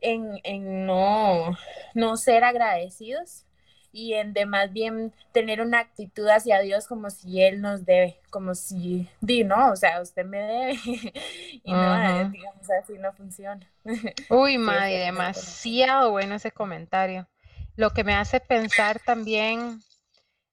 [0.00, 1.56] en, en no,
[1.94, 3.44] no ser agradecidos
[3.92, 8.20] y en de más bien tener una actitud hacia Dios como si Él nos debe,
[8.30, 10.78] como si, di, no, o sea, usted me debe
[11.64, 13.68] y no, digamos así no funciona.
[14.30, 17.26] Uy, madre, demasiado bueno ese comentario.
[17.76, 19.80] Lo que me hace pensar también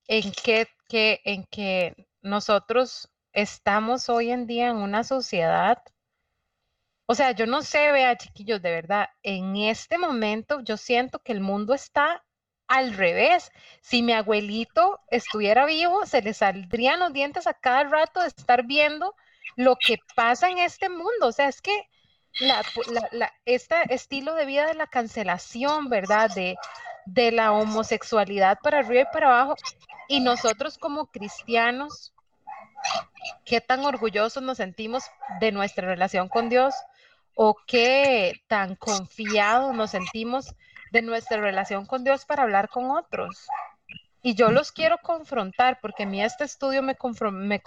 [0.08, 5.84] en que, que, en que nosotros estamos hoy en día en una sociedad
[7.10, 11.32] o sea, yo no sé, vea, chiquillos, de verdad, en este momento yo siento que
[11.32, 12.26] el mundo está
[12.68, 13.50] al revés.
[13.82, 18.66] Si mi abuelito estuviera vivo, se le saldrían los dientes a cada rato de estar
[18.66, 19.16] viendo
[19.56, 21.28] lo que pasa en este mundo.
[21.28, 21.90] O sea, es que
[23.46, 26.30] este estilo de vida de la cancelación, ¿verdad?
[26.36, 26.58] De,
[27.08, 29.56] de la homosexualidad para arriba y para abajo.
[30.08, 32.14] Y nosotros como cristianos,
[33.46, 35.04] ¿qué tan orgullosos nos sentimos
[35.40, 36.74] de nuestra relación con Dios?
[37.36, 40.56] ¿O qué tan confiados nos sentimos
[40.92, 43.48] de nuestra relación con Dios para hablar con otros.
[44.22, 46.98] Y yo los quiero confrontar porque a mí este estudio me,
[47.32, 47.62] me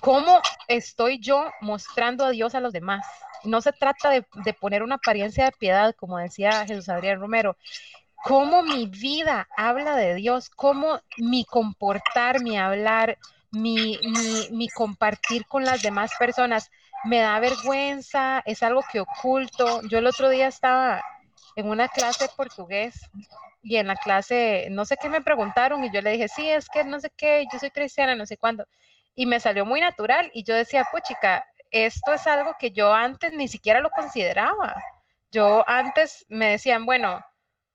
[0.00, 3.04] ¿Cómo estoy yo mostrando a Dios a los demás?
[3.44, 7.56] No se trata de, de, poner una apariencia de piedad, como decía Jesús Adrián Romero.
[8.24, 10.50] ¿Cómo mi vida habla de Dios?
[10.50, 13.16] ¿Cómo mi comportar, mi hablar,
[13.50, 16.70] mi, mi, mi compartir con las demás personas
[17.04, 19.82] me da vergüenza, es algo que oculto.
[19.88, 21.02] Yo el otro día estaba
[21.56, 23.00] en una clase de portugués
[23.62, 26.68] y en la clase, no sé qué me preguntaron y yo le dije, sí, es
[26.68, 28.66] que no sé qué, yo soy cristiana, no sé cuándo.
[29.14, 32.92] Y me salió muy natural y yo decía, pues chica, esto es algo que yo
[32.92, 34.74] antes ni siquiera lo consideraba.
[35.30, 37.20] Yo antes me decían, bueno,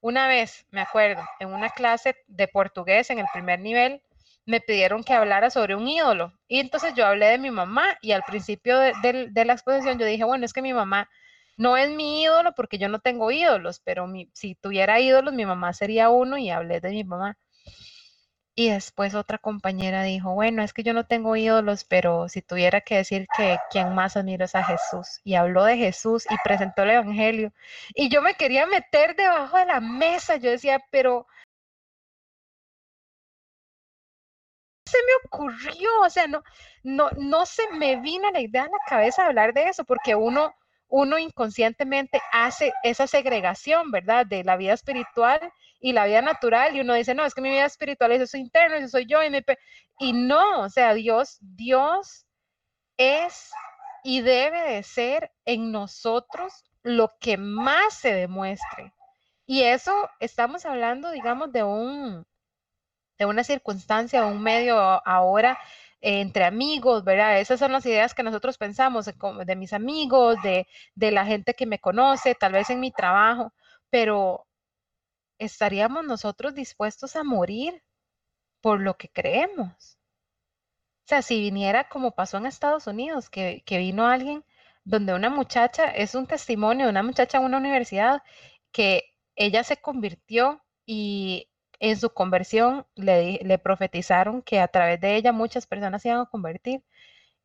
[0.01, 4.01] una vez, me acuerdo, en una clase de portugués en el primer nivel,
[4.45, 6.33] me pidieron que hablara sobre un ídolo.
[6.47, 10.23] Y entonces yo hablé de mi mamá y al principio de, la exposición yo dije,
[10.23, 11.09] bueno, es que mi mamá
[11.57, 15.73] no es mi ídolo porque yo no tengo ídolos, pero si tuviera ídolos, mi mamá
[15.73, 17.37] sería uno y hablé de mi mamá.
[18.55, 22.81] Y después otra compañera dijo, bueno, es que yo no tengo ídolos, pero si tuviera
[22.81, 25.21] que decir que quien más admiro es a Jesús.
[25.23, 27.51] Y habló de Jesús y presentó el Evangelio.
[27.95, 30.35] Y yo me quería meter debajo de la mesa.
[30.37, 31.25] Yo decía, pero
[34.85, 36.43] se me ocurrió, o sea, no,
[36.83, 40.53] no, no se me vino la idea en la cabeza hablar de eso, porque uno,
[40.89, 44.25] uno inconscientemente hace esa segregación, ¿verdad?
[44.27, 45.51] De la vida espiritual
[45.83, 48.37] y la vida natural, y uno dice, no, es que mi vida espiritual es eso
[48.37, 49.27] interno, eso soy yo, y,
[49.99, 52.25] y no, o sea, Dios, Dios
[52.95, 53.51] es
[54.01, 58.93] y debe de ser en nosotros lo que más se demuestre.
[59.45, 62.25] Y eso estamos hablando, digamos, de un,
[63.17, 65.59] de una circunstancia un medio ahora
[65.99, 67.41] entre amigos, ¿verdad?
[67.41, 69.05] Esas son las ideas que nosotros pensamos
[69.45, 70.65] de, mis amigos, de,
[70.95, 73.51] de la gente que me conoce, tal vez en mi trabajo,
[73.89, 74.45] pero
[75.45, 77.83] ¿estaríamos nosotros dispuestos a morir
[78.61, 79.97] por lo que creemos?
[81.05, 84.45] O sea, si viniera como pasó en Estados Unidos, que, que vino alguien
[84.85, 88.21] donde una muchacha, es un testimonio de una muchacha en una universidad,
[88.71, 95.15] que ella se convirtió y en su conversión le, le profetizaron que a través de
[95.17, 96.83] ella muchas personas se iban a convertir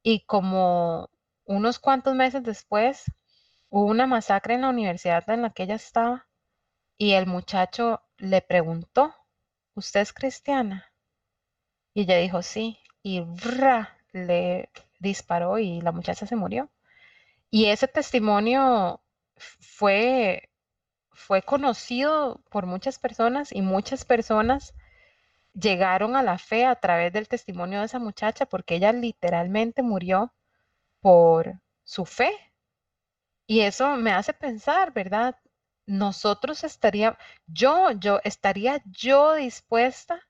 [0.02, 1.10] y como
[1.44, 3.04] unos cuantos meses después
[3.70, 6.27] hubo una masacre en la universidad en la que ella estaba
[6.98, 9.14] y el muchacho le preguntó,
[9.74, 10.92] ¿usted es cristiana?
[11.94, 13.22] Y ella dijo sí y
[14.12, 16.70] le disparó y la muchacha se murió.
[17.50, 19.02] Y ese testimonio
[19.36, 20.50] fue
[21.12, 24.74] fue conocido por muchas personas y muchas personas
[25.54, 30.32] llegaron a la fe a través del testimonio de esa muchacha porque ella literalmente murió
[31.00, 32.32] por su fe.
[33.48, 35.34] Y eso me hace pensar, ¿verdad?
[35.88, 40.20] Nosotros estaría, yo, yo estaría yo dispuesta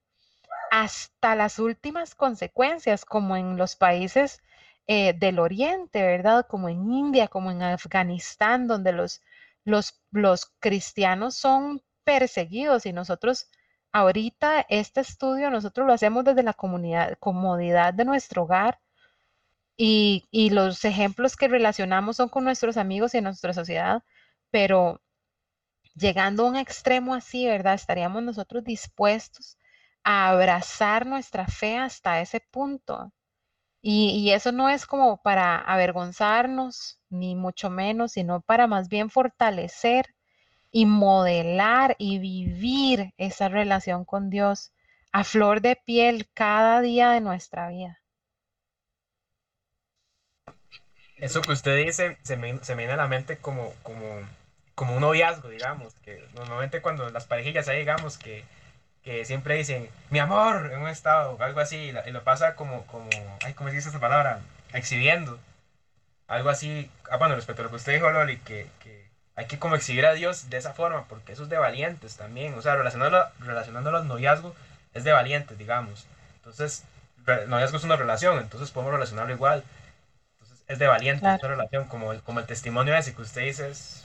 [0.71, 4.40] hasta las últimas consecuencias, como en los países
[4.87, 6.47] eh, del Oriente, ¿verdad?
[6.49, 9.21] Como en India, como en Afganistán, donde los,
[9.64, 13.51] los, los cristianos son perseguidos y nosotros
[13.90, 18.79] ahorita este estudio nosotros lo hacemos desde la comunidad, comodidad de nuestro hogar
[19.77, 24.03] y, y, los ejemplos que relacionamos son con nuestros amigos y en nuestra sociedad,
[24.51, 25.01] pero
[25.99, 27.75] llegando a un extremo así, ¿verdad?
[27.75, 29.59] Estaríamos nosotros dispuestos
[30.05, 33.13] a abrazar nuestra fe hasta ese punto.
[33.81, 40.15] Y, eso no es como para avergonzarnos, ni mucho menos, sino para más bien fortalecer
[40.71, 44.73] y modelar y vivir esa relación con Dios
[45.13, 48.01] a flor de piel cada día de nuestra vida.
[51.17, 54.05] Eso que usted dice se me, se me viene a la mente como, como,
[54.79, 58.45] como un noviazgo, digamos, que normalmente cuando las parejillas ahí, digamos, que,
[59.03, 63.11] que siempre dicen, mi amor, en un estado, algo así, y lo pasa como, como,
[63.45, 64.38] ay, ¿cómo se dice esa palabra?
[64.73, 65.37] Exhibiendo.
[66.29, 69.59] Algo así, ah, bueno, respecto a lo que usted dijo, Loli, que, que hay que
[69.59, 72.77] como exhibir a Dios de esa forma, porque eso es de valientes también, o sea,
[72.77, 74.55] relacionando, relacionando los noviazgos
[74.95, 76.07] es de valientes, digamos.
[76.37, 76.85] Entonces,
[77.49, 79.64] noviazgo es una relación, entonces podemos relacionarlo igual.
[80.35, 83.71] Entonces, es de valientes esta relación, como el, como el testimonio ese que usted dice
[83.71, 84.05] es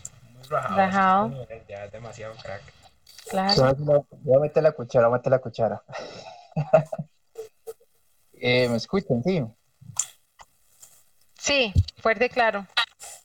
[0.50, 2.62] ya es demasiado crack.
[3.30, 4.06] Claro.
[4.22, 5.84] Voy a meter la cuchara, voy a meter la cuchara.
[8.34, 9.24] eh, ¿Me escuchan?
[9.24, 9.44] Sí.
[11.38, 12.66] Sí, fuerte y claro.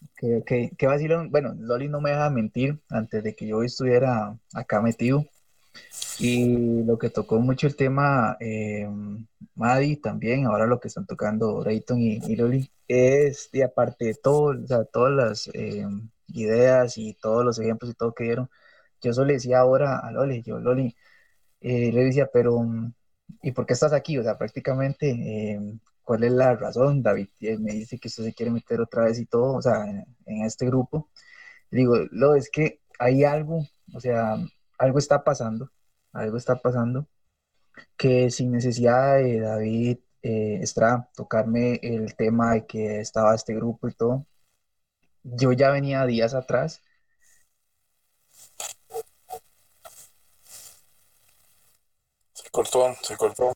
[0.03, 0.53] Ok, ok.
[0.77, 1.17] ¿Qué va a decir?
[1.31, 5.25] Bueno, Loli no me deja mentir antes de que yo estuviera acá metido.
[6.19, 8.89] Y lo que tocó mucho el tema, eh,
[9.55, 14.61] Maddy también, ahora lo que están tocando Rayton y, Loli, es, de aparte de todo,
[14.61, 15.87] o sea, todas las eh,
[16.29, 18.51] ideas y todos los ejemplos y todo que dieron,
[19.01, 20.97] yo solo le decía ahora a Loli, yo, Loli,
[21.61, 22.67] eh, le decía, pero,
[23.43, 24.19] ¿y por qué estás aquí?
[24.19, 25.61] O sea, prácticamente, eh,
[26.03, 27.29] ¿cuál es la razón, David?
[27.61, 29.85] me dice que usted se quiere meter otra vez y todo, o sea,
[30.27, 31.11] en, este grupo.
[31.71, 34.37] digo, lo es que hay algo, o sea,
[34.79, 35.71] algo está pasando,
[36.13, 37.09] algo está pasando,
[37.97, 40.65] que sin necesidad de David eh,
[41.15, 44.27] tocarme el tema de que estaba este grupo y todo,
[45.37, 46.83] yo ya venía días atrás.
[52.33, 53.53] Se cortó, se cortó.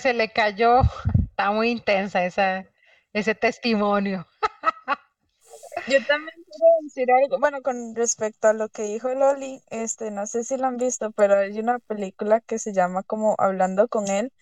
[0.00, 0.80] Se le cayó,
[1.28, 2.64] está muy intensa esa,
[3.12, 4.26] ese testimonio.
[5.86, 10.26] Yo también quiero decir algo, bueno, con respecto a lo que dijo Loli, este, no
[10.26, 14.08] sé si lo han visto, pero hay una película que se llama como Hablando con
[14.08, 14.32] él,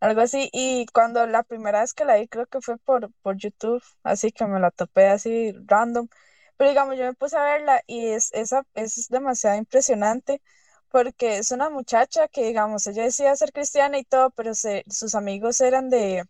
[0.00, 0.48] algo así.
[0.52, 4.32] Y cuando la primera vez que la vi, creo que fue por, por YouTube, así
[4.32, 6.08] que me la topé así random.
[6.56, 10.42] Pero digamos, yo me puse a verla y es, esa, es demasiado impresionante
[10.90, 15.14] porque es una muchacha que, digamos, ella decía ser cristiana y todo, pero se, sus
[15.14, 16.24] amigos eran de,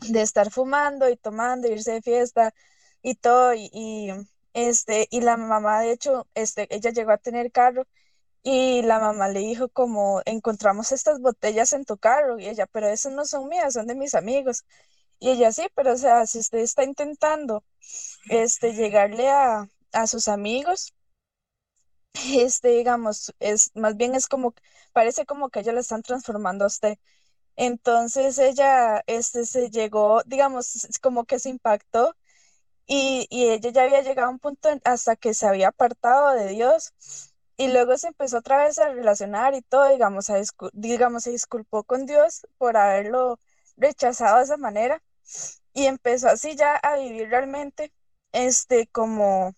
[0.00, 2.54] de estar fumando y tomando, irse de fiesta
[3.02, 3.54] y todo.
[3.54, 4.10] Y, y,
[4.54, 7.86] este, y la mamá, de hecho, este, ella llegó a tener carro
[8.48, 12.38] y la mamá le dijo como, encontramos estas botellas en tu carro.
[12.38, 14.64] Y ella, pero esas no son mías, son de mis amigos.
[15.20, 17.64] Y ella, sí, pero o sea, si usted está intentando
[18.30, 20.94] este, llegarle a, a sus amigos,
[22.34, 24.54] este, digamos, es más bien es como,
[24.92, 26.98] parece como que ella la están transformando a usted.
[27.56, 32.16] Entonces ella, este, se llegó, digamos, como que se impactó
[32.86, 36.48] y, y ella ya había llegado a un punto hasta que se había apartado de
[36.50, 36.94] Dios
[37.56, 40.40] y luego se empezó otra vez a relacionar y todo, digamos, a
[40.72, 43.38] digamos, se disculpó con Dios por haberlo
[43.76, 45.02] rechazado de esa manera
[45.72, 47.92] y empezó así ya a vivir realmente,
[48.32, 49.54] este, como,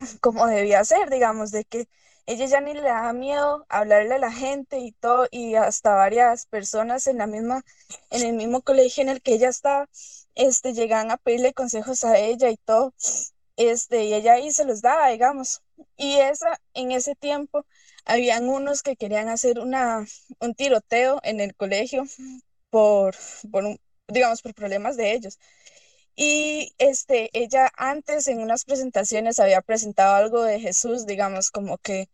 [0.20, 1.88] como debía ser, digamos, de que
[2.26, 6.46] ella ya ni le daba miedo hablarle a la gente y todo, y hasta varias
[6.46, 7.62] personas en la misma,
[8.10, 9.88] en el mismo colegio en el que ella estaba,
[10.34, 12.94] este, llegaban a pedirle consejos a ella y todo,
[13.56, 15.62] este, y ella ahí se los daba, digamos.
[15.96, 17.66] Y esa, en ese tiempo,
[18.04, 20.06] habían unos que querían hacer una,
[20.40, 22.04] un tiroteo en el colegio
[22.70, 23.14] por,
[23.50, 23.64] por
[24.08, 25.38] digamos, por problemas de ellos.
[26.16, 32.08] Y este, ella antes en unas presentaciones había presentado algo de Jesús, digamos, como que,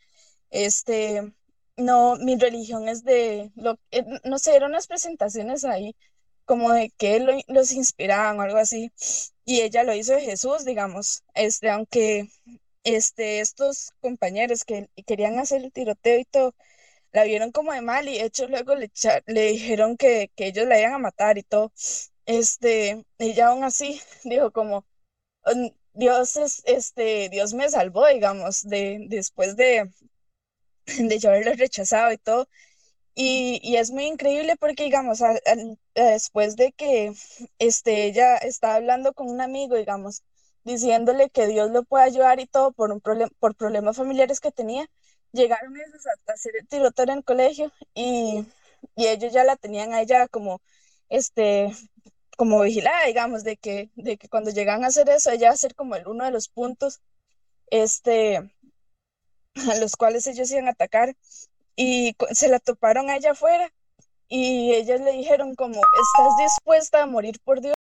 [0.51, 1.33] este,
[1.77, 5.97] no, mi religión es de, lo, eh, no sé, eran unas presentaciones ahí
[6.45, 8.93] como de que los inspiraban o algo así.
[9.45, 12.29] Y ella lo hizo de Jesús, digamos, este, aunque
[12.85, 16.55] este, estos compañeros que querían hacer el tiroteo y todo,
[17.13, 18.91] la vieron como de mal y de hecho luego le,
[19.27, 21.73] le dijeron que, que, ellos la iban a matar y todo.
[22.27, 24.87] Este, ella aún así dijo como,
[25.47, 29.91] mm, Dios es, este, Dios me salvó, digamos, de, después de,
[30.87, 32.49] de yo haberlo rechazado y todo.
[33.15, 35.21] Y, y, es muy increíble porque, digamos,
[35.95, 37.13] después de que
[37.59, 40.23] este, ella estaba hablando con un amigo, digamos,
[40.65, 44.89] diciéndole que Dios lo puede ayudar y todo por, un por problemas familiares que tenía,
[45.33, 48.47] llegaron esos a, hacer el tiroteo en el colegio y,
[48.97, 50.61] y, ellos ya la tenían a ella como,
[51.09, 51.73] este,
[52.37, 55.57] como vigilada, digamos, de que, de que cuando llegan a hacer eso, ella va a
[55.57, 57.01] ser como el uno de los puntos
[57.71, 61.17] este, a los cuales ellos iban a atacar
[61.77, 63.73] y se la toparon a ella afuera
[64.29, 67.75] y ellas le dijeron como, ¿estás dispuesta a morir por Dios?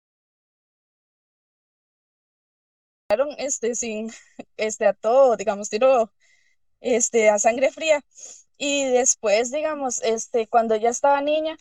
[3.39, 4.11] Este, sin,
[4.57, 6.13] este, a todo, digamos, tiro,
[6.81, 8.03] este, a sangre fría.
[8.59, 11.57] Y después, digamos, este, cuando ella estaba niña,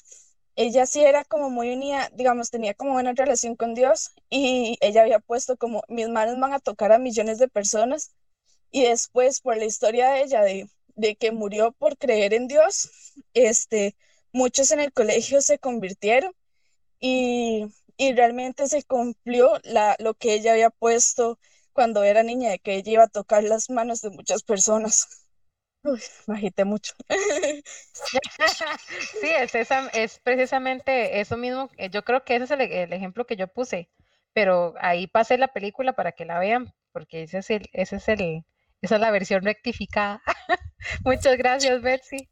[0.56, 5.02] ella sí era como muy unida, digamos, tenía como buena relación con Dios y ella
[5.04, 8.12] había puesto como mis manos van a tocar a millones de personas
[8.72, 12.90] y después por la historia de ella de, de que murió por creer en Dios,
[13.34, 13.96] este,
[14.34, 16.34] muchos en el colegio se convirtieron
[17.00, 17.68] y,
[17.98, 21.40] y realmente se cumplió la, lo que ella había puesto
[21.74, 25.08] cuando era niña, de que ella iba a tocar las manos de muchas personas.
[25.84, 26.94] Uy, me agité mucho.
[29.22, 31.70] Sí, es, esa, es precisamente eso mismo.
[31.78, 33.90] eh, Yo creo que ese es el, el ejemplo que yo puse,
[34.34, 38.08] pero ahí pasé la película para que la vean, porque ese es el, ese es
[38.10, 38.46] el,
[38.82, 40.22] esa es la versión rectificada.
[41.06, 42.30] Muchas gracias, Betsy.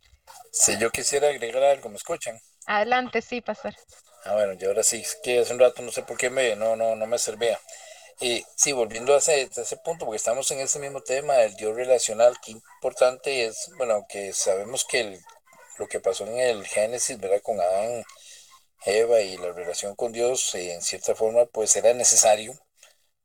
[0.52, 2.40] Si yo quisiera agregar algo, ¿me escuchan?
[2.68, 3.74] Adelante, sí, pastor.
[4.26, 6.56] Ah, bueno, y ahora sí, es que hace un rato no sé por qué me,
[6.56, 7.60] no, no, no me servía.
[8.22, 11.56] Y sí, volviendo a ese, a ese punto, porque estamos en ese mismo tema del
[11.56, 15.22] Dios relacional, qué importante es, bueno, que sabemos que el-
[15.80, 17.42] lo que pasó en el Génesis, ¿verdad?
[17.44, 18.04] Con Adán,
[18.86, 22.54] Eva y la relación con Dios, eh, en cierta forma, pues era necesario,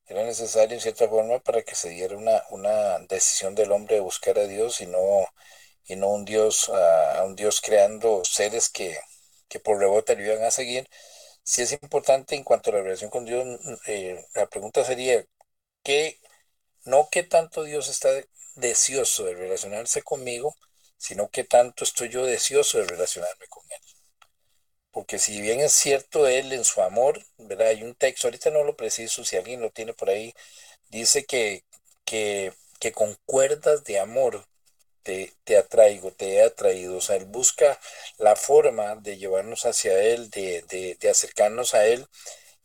[0.07, 4.01] era necesario en cierta forma para que se diera una, una decisión del hombre de
[4.03, 5.27] buscar a Dios y no,
[5.87, 8.99] y no un Dios, a un Dios creando seres que,
[9.51, 10.89] que por rebote le iban a seguir.
[11.45, 13.47] Si es importante en cuanto a la relación con Dios,
[13.89, 15.25] eh, la pregunta sería,
[15.85, 16.21] ¿qué,
[16.87, 18.11] no qué tanto Dios está
[18.57, 20.57] deseoso de relacionarse conmigo,
[20.99, 23.81] sino qué tanto estoy yo deseoso de relacionarme con Él?
[24.93, 27.69] Porque si bien es cierto Él en su amor, ¿verdad?
[27.69, 30.35] Hay un texto, ahorita no lo preciso, si alguien lo tiene por ahí,
[30.91, 31.65] dice que,
[32.05, 34.47] que, que con cuerdas de amor
[35.03, 36.97] te, te atraigo, te he atraído.
[36.99, 37.79] O sea, Él busca
[38.19, 42.07] la forma de llevarnos hacia Él, de, de, de acercarnos a Él.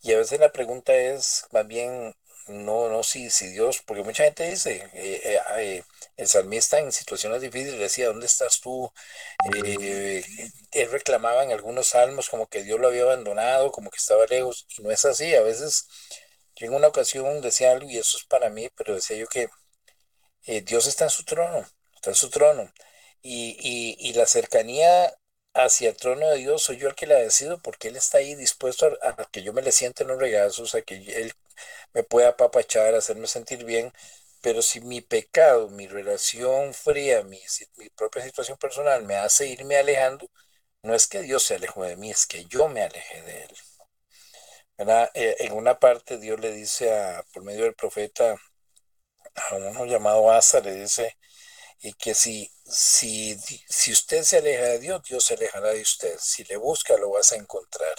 [0.02, 2.14] Y a veces la pregunta es más bien,
[2.48, 5.84] no, no si, si Dios, porque mucha gente dice, eh, eh, eh,
[6.16, 8.92] el salmista en situaciones difíciles decía, ¿dónde estás tú?
[10.72, 14.66] Él reclamaba en algunos salmos como que Dios lo había abandonado, como que estaba lejos,
[14.78, 15.34] y no es así.
[15.34, 15.86] A veces,
[16.56, 19.48] yo en una ocasión decía algo, y eso es para mí, pero decía yo que
[20.64, 21.66] Dios está en su trono,
[22.10, 22.72] en su trono.
[23.22, 23.56] Y,
[23.98, 25.12] y, la cercanía
[25.54, 28.34] hacia el trono de Dios soy yo el que la decido porque Él está ahí
[28.34, 31.32] dispuesto a, que yo me le siente en los regazos, a que Él
[31.94, 33.92] me pueda apapachar, hacerme sentir bien.
[34.42, 37.40] Pero si mi pecado, mi relación fría, mi,
[37.76, 40.30] mi propia situación personal me hace irme alejando,
[40.82, 43.50] no es que Dios se alejó de mí, es que yo me alejé de Él.
[45.14, 48.36] Eh, en una parte Dios le dice a, por medio del profeta
[49.34, 51.16] a uno llamado Asa, le dice,
[51.80, 53.36] y que si, si,
[53.68, 56.16] si usted se aleja de Dios, Dios se alejará de usted.
[56.20, 57.94] Si le busca, lo vas a encontrar.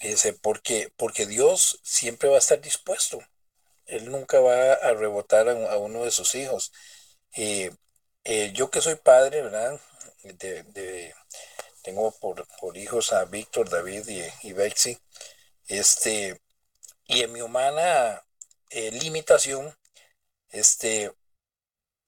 [0.00, 3.20] Dice, porque, porque Dios siempre va a estar dispuesto.
[3.86, 6.72] Él nunca va a rebotar a, un- a uno de sus hijos.
[8.24, 9.80] Eh, yo que soy padre, ¿verdad?
[10.22, 11.14] De,
[11.82, 14.54] tengo por, por hijos a Víctor, David y, y.
[15.68, 16.40] Este,
[17.06, 18.22] y en mi humana
[18.70, 19.74] eh, limitación,
[20.50, 21.12] este,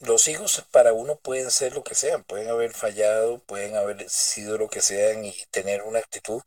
[0.00, 4.58] los hijos para uno pueden ser lo que sean, pueden haber fallado, pueden haber sido
[4.58, 6.42] lo que sean y tener una actitud,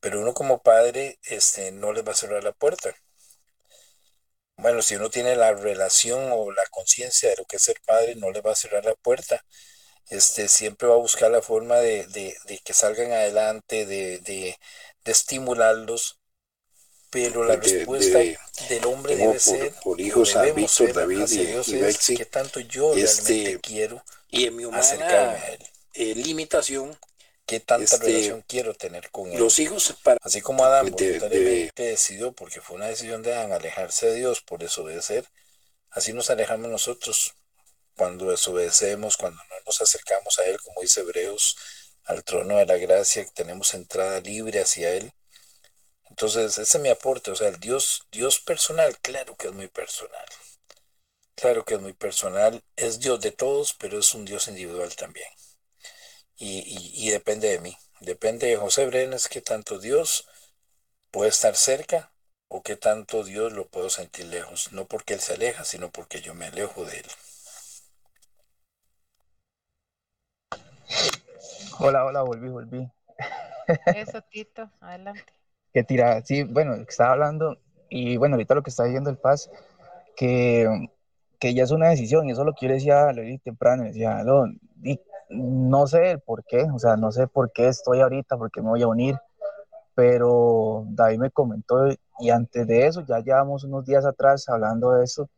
[0.00, 2.94] pero uno como padre, este, no les va a cerrar la puerta.
[4.56, 8.14] Bueno, si uno tiene la relación o la conciencia de lo que es ser padre,
[8.16, 9.44] no le va a cerrar la puerta.
[10.10, 14.56] Este, siempre va a buscar la forma de, de- de que salgan adelante, de, de-
[15.04, 16.20] de estimularlos,
[17.10, 18.18] pero la De- de- respuesta
[18.68, 21.68] del hombre debe por- ser, por hijos a Víctor, ser David y- Dios
[22.08, 26.14] y qué tanto yo Este, realmente quiero Y en mi humana acercarme a Él, eh,
[26.14, 26.98] limitación,
[27.46, 29.38] qué tanta este, relación quiero tener con Él.
[29.38, 33.52] los hijos para Así como Adán de- voluntariamente decidió, porque fue una decisión de Adán
[33.52, 35.24] alejarse de Dios por desobedecer,
[35.90, 37.34] así nos alejamos nosotros
[37.96, 41.56] cuando desobedecemos, cuando no nos acercamos a Él, como dice Hebreos,
[42.04, 45.12] al trono de la gracia, que tenemos entrada libre hacia Él.
[46.18, 49.68] Entonces, ese es mi aporte, o sea, el Dios, Dios personal, claro que es muy
[49.68, 50.26] personal.
[51.36, 55.28] Claro que es muy personal, es Dios de todos, pero es un Dios individual también.
[56.38, 60.26] Y, y- y depende de mí, depende de José Brenes que tanto Dios
[61.10, 62.12] puede estar cerca
[62.48, 66.20] o qué tanto Dios lo puedo sentir lejos, no porque Él se aleja, sino porque
[66.22, 67.06] yo me alejo de Él.
[71.80, 72.90] Hola, hola, volví, volví.
[73.90, 75.32] Eso, Tito, adelante.
[75.72, 76.22] Qué tirada.
[76.24, 77.58] Sí, bueno, estaba hablando
[77.90, 79.50] y bueno, ahorita lo que está diciendo el Paz,
[80.16, 80.88] que,
[81.38, 83.38] que ya es una decisión y eso es lo que yo le decía a Loli
[83.38, 84.46] temprano, decía, no,
[84.82, 85.00] y
[85.30, 88.62] no sé el por qué, o sea, no sé por qué estoy ahorita, por qué
[88.62, 89.16] me voy a unir,
[89.94, 91.88] pero David me comentó
[92.20, 95.28] y antes de eso, ya llevamos unos días atrás hablando de eso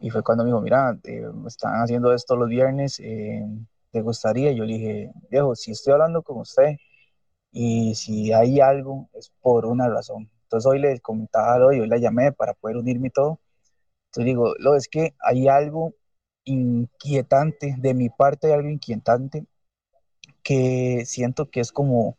[0.00, 3.46] y fue cuando me dijo, mira, eh, están haciendo esto los viernes, eh,
[3.90, 4.50] ¿te gustaría?
[4.50, 6.76] Y yo le dije, viejo, si estoy hablando con usted
[7.56, 10.28] y si hay algo es por una razón.
[10.42, 13.38] Entonces hoy les comentaba hoy, hoy la llamé para poder unirme y todo.
[14.06, 15.94] Entonces digo, lo es que hay algo
[16.44, 19.46] inquietante, de mi parte hay algo inquietante
[20.42, 22.16] que siento que es como,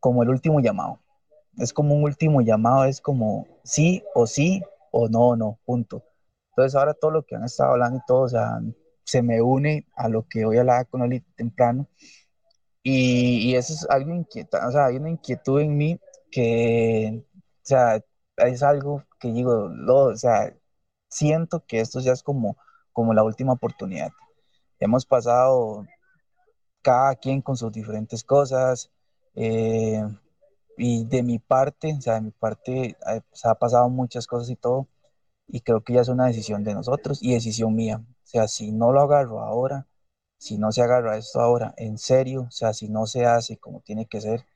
[0.00, 1.00] como el último llamado.
[1.56, 4.62] Es como un último llamado, es como sí o sí
[4.92, 6.04] o no o no, punto.
[6.50, 8.60] Entonces ahora todo lo que han estado hablando y todo, o sea,
[9.02, 11.88] se me une a lo que hoy hablaba con Oli temprano.
[12.82, 16.00] Y, y, eso es algo inquietante, o sea, hay una inquietud en mí
[16.30, 18.02] que, o sea,
[18.36, 20.54] es algo que digo, lo, o sea,
[21.08, 22.56] siento que esto ya es como,
[22.92, 24.10] como la última oportunidad.
[24.80, 25.86] Hemos pasado
[26.82, 28.90] cada quien con sus diferentes cosas.
[29.34, 30.02] Eh,
[30.76, 34.48] y de mi parte, o sea, de mi parte, eh, se ha pasado muchas cosas
[34.50, 34.88] y todo,
[35.48, 37.98] y creo que ya es una decisión de nosotros y decisión mía.
[37.98, 39.86] O sea, si no lo agarro ahora,
[40.38, 43.80] si no se agarra esto ahora en serio, o sea, si no se hace como
[43.80, 44.46] tiene que ser,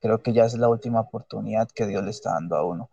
[0.00, 2.90] creo que ya es la última oportunidad que Dios le está dando a uno.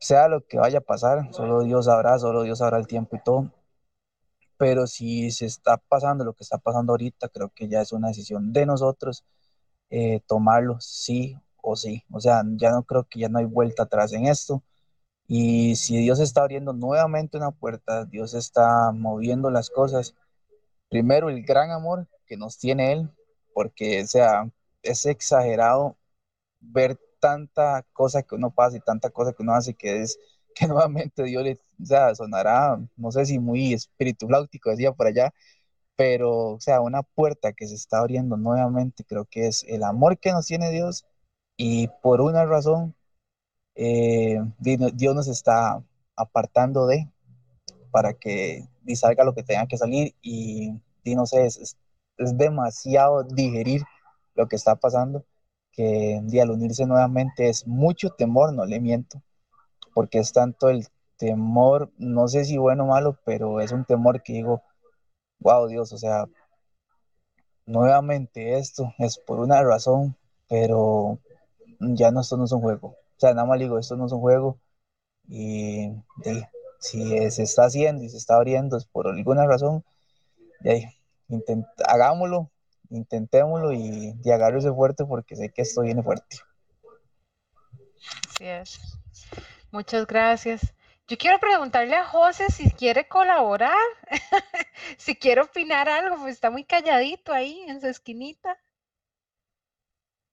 [0.00, 3.22] Sea lo que vaya a pasar, solo Dios sabrá, solo Dios sabrá el tiempo y
[3.22, 3.50] todo,
[4.60, 8.08] pero si se está pasando lo que está pasando ahorita, creo que ya es una
[8.08, 9.24] decisión de nosotros
[9.90, 12.04] eh, tomarlo sí o sí.
[12.10, 14.62] O sea, ya no creo que ya no hay vuelta atrás en esto.
[15.28, 20.14] Y si Dios está abriendo nuevamente una puerta, Dios está moviendo las cosas.
[20.90, 23.10] Primero, el gran amor que nos tiene Él,
[23.54, 24.50] porque o sea,
[24.82, 25.96] es exagerado
[26.60, 30.18] ver tanta cosa que uno pasa y tanta cosa que uno hace que es
[30.54, 35.06] que nuevamente Dios le, o sea, sonará, no sé si muy espíritu flautico, decía por
[35.06, 35.32] allá,
[35.96, 40.18] pero, o sea, una puerta que se está abriendo nuevamente, creo que es el amor
[40.18, 41.04] que nos tiene Dios
[41.56, 42.94] y por una razón,
[43.76, 45.82] eh, Dios nos está
[46.16, 47.08] apartando de
[47.90, 51.76] para que salga lo que tenga que salir y, y no sé, es,
[52.18, 53.82] es, demasiado digerir
[54.34, 55.24] lo que está pasando
[55.72, 59.22] que al unirse nuevamente es mucho temor, no le miento,
[59.94, 64.22] porque es tanto el temor, no sé si bueno o malo, pero es un temor
[64.22, 64.62] que digo,
[65.38, 66.26] wow Dios, o sea,
[67.66, 70.16] nuevamente esto es por una razón,
[70.48, 71.18] pero
[71.78, 72.88] ya no, esto no es un juego.
[72.88, 74.58] O sea, nada más digo, esto no es un juego
[75.28, 75.90] y,
[76.80, 79.84] si se está haciendo y se está abriendo es por alguna razón,
[80.64, 80.86] ahí,
[81.86, 82.50] hagámoslo,
[82.88, 86.38] intentémoslo y, y agárrese fuerte porque sé que esto viene fuerte.
[88.28, 88.80] Así es.
[89.70, 90.74] Muchas gracias.
[91.06, 93.76] Yo quiero preguntarle a José si quiere colaborar,
[94.96, 98.56] si quiere opinar algo, pues está muy calladito ahí en su esquinita.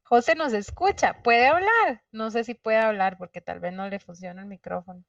[0.04, 2.04] José nos escucha, ¿puede hablar?
[2.12, 5.04] No sé si puede hablar porque tal vez no le funciona el micrófono.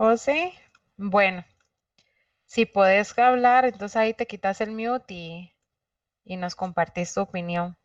[0.00, 0.52] José,
[0.96, 1.44] bueno,
[2.44, 5.52] si puedes hablar, entonces ahí te quitas el mute y,
[6.24, 7.76] y nos compartís tu opinión.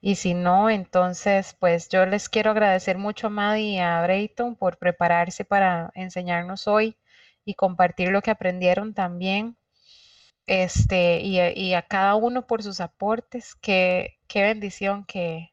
[0.00, 4.56] Y si no, entonces, pues yo les quiero agradecer mucho a Maddie y a Brayton
[4.56, 6.96] por prepararse para enseñarnos hoy
[7.44, 9.56] y compartir lo que aprendieron también.
[10.46, 13.54] Este, y, y a cada uno por sus aportes.
[13.56, 15.52] Qué, qué bendición que,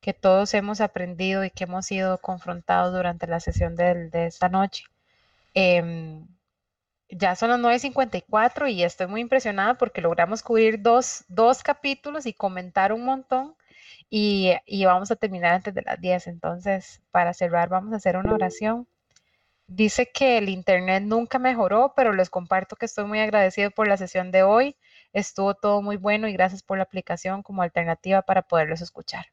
[0.00, 4.48] que todos hemos aprendido y que hemos sido confrontados durante la sesión de, de esta
[4.50, 4.84] noche.
[5.54, 6.24] Eh,
[7.08, 12.34] ya son las 9.54 y estoy muy impresionada porque logramos cubrir dos, dos capítulos y
[12.34, 13.56] comentar un montón
[14.10, 16.26] y, y, vamos a terminar antes de las 10.
[16.28, 18.86] Entonces, para cerrar, vamos a hacer una oración.
[19.66, 23.96] Dice que el internet nunca mejoró, pero les comparto que estoy muy agradecido por la
[23.96, 24.76] sesión de hoy.
[25.12, 29.26] Estuvo todo muy bueno y gracias por la aplicación como alternativa para poderlos escuchar.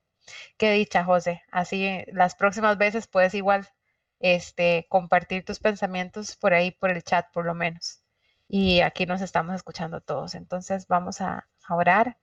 [0.58, 1.42] Qué dicha, José.
[1.52, 3.68] Así las próximas veces puedes igual
[4.22, 8.02] este, compartir tus pensamientos por ahí, por el chat por lo menos.
[8.48, 10.36] Y aquí nos estamos escuchando todos.
[10.36, 12.18] Entonces vamos a, orar.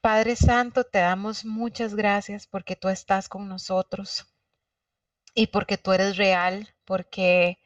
[0.00, 4.26] Padre Santo, te damos muchas gracias porque tú estás con nosotros
[5.34, 7.58] y porque tú eres real, porque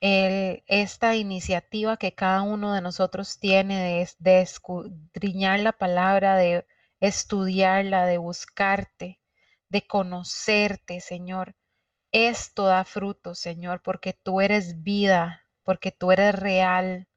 [0.00, 6.66] esta iniciativa que cada uno de nosotros tiene de escudriñar la palabra, de
[7.00, 9.20] estudiarla, de buscarte,
[9.68, 11.54] de conocerte, Señor,
[12.14, 17.08] esto da fruto, Señor, porque tú eres vida, porque tú eres real,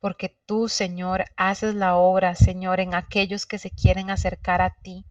[0.00, 5.04] porque tú, Señor, haces la obra, Señor, en aquellos que se quieren acercar a ti,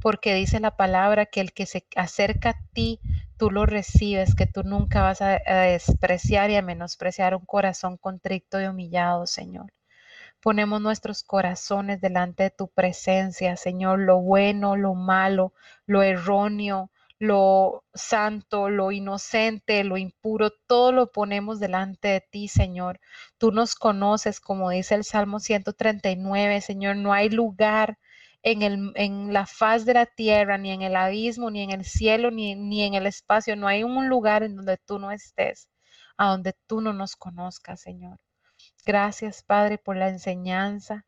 [0.00, 3.00] porque dice la palabra que el que se acerca a ti,
[3.36, 8.62] tú lo recibes, que tú nunca vas a, despreciar y a menospreciar un corazón contrito
[8.62, 9.74] y humillado, Señor.
[10.40, 15.52] Ponemos nuestros corazones delante de tu presencia, Señor, lo bueno, lo malo,
[15.84, 16.90] lo erróneo,
[17.20, 22.98] lo santo, lo inocente, lo impuro, todo lo ponemos delante de ti, Señor.
[23.38, 27.98] Tú nos conoces, como dice el Salmo 139, Señor, no hay lugar
[28.42, 31.84] en, el, en la faz de la tierra, ni en el abismo, ni en el
[31.84, 33.54] cielo, ni, ni en el espacio.
[33.54, 35.68] No hay un lugar en donde tú no estés,
[36.16, 38.18] a donde tú no nos conozcas, Señor.
[38.86, 41.04] Gracias, Padre, por la enseñanza.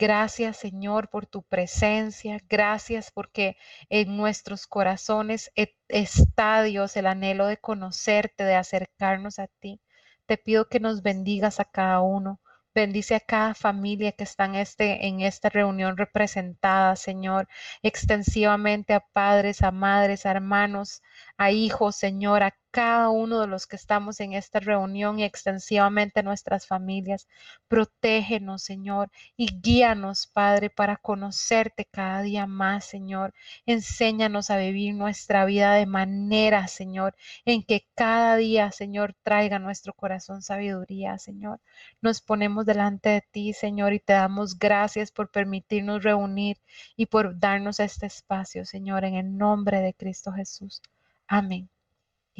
[0.00, 2.38] Gracias, Señor, por tu presencia.
[2.48, 3.58] Gracias porque
[3.90, 9.78] en nuestros corazones e, está, Dios, el anhelo de conocerte, de acercarnos a ti.
[10.24, 12.40] Te pido que nos bendigas a cada uno.
[12.74, 17.46] Bendice a cada familia que está en, este, en esta reunión representada, Señor,
[17.82, 21.02] extensivamente a padres, a madres, a hermanos,
[21.36, 26.22] a hijos, Señor, a cada uno de los que estamos en esta reunión y extensivamente
[26.22, 27.28] nuestras familias.
[27.68, 33.34] Protégenos, Señor, y guíanos, Padre, para conocerte cada día más, Señor.
[33.66, 39.58] Enséñanos a vivir nuestra vida de manera, Señor, en que cada día, Señor, traiga a
[39.58, 41.60] nuestro corazón sabiduría, Señor.
[42.00, 46.58] Nos ponemos delante de ti, Señor, y te damos gracias por permitirnos reunir
[46.96, 50.82] y por darnos este espacio, Señor, en el nombre de Cristo Jesús.
[51.26, 51.68] Amén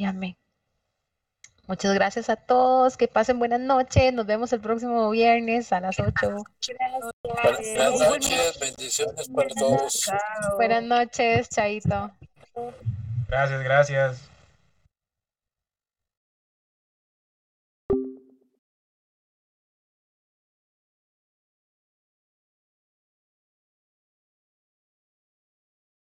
[0.01, 0.35] y amén.
[1.67, 2.97] Muchas gracias a todos.
[2.97, 4.11] Que pasen buenas noches.
[4.11, 6.43] Nos vemos el próximo viernes a las 8.
[7.21, 10.11] Buenas noches, bendiciones para todos.
[10.55, 12.11] Buenas noches, Chaito.
[13.27, 14.30] Gracias, gracias.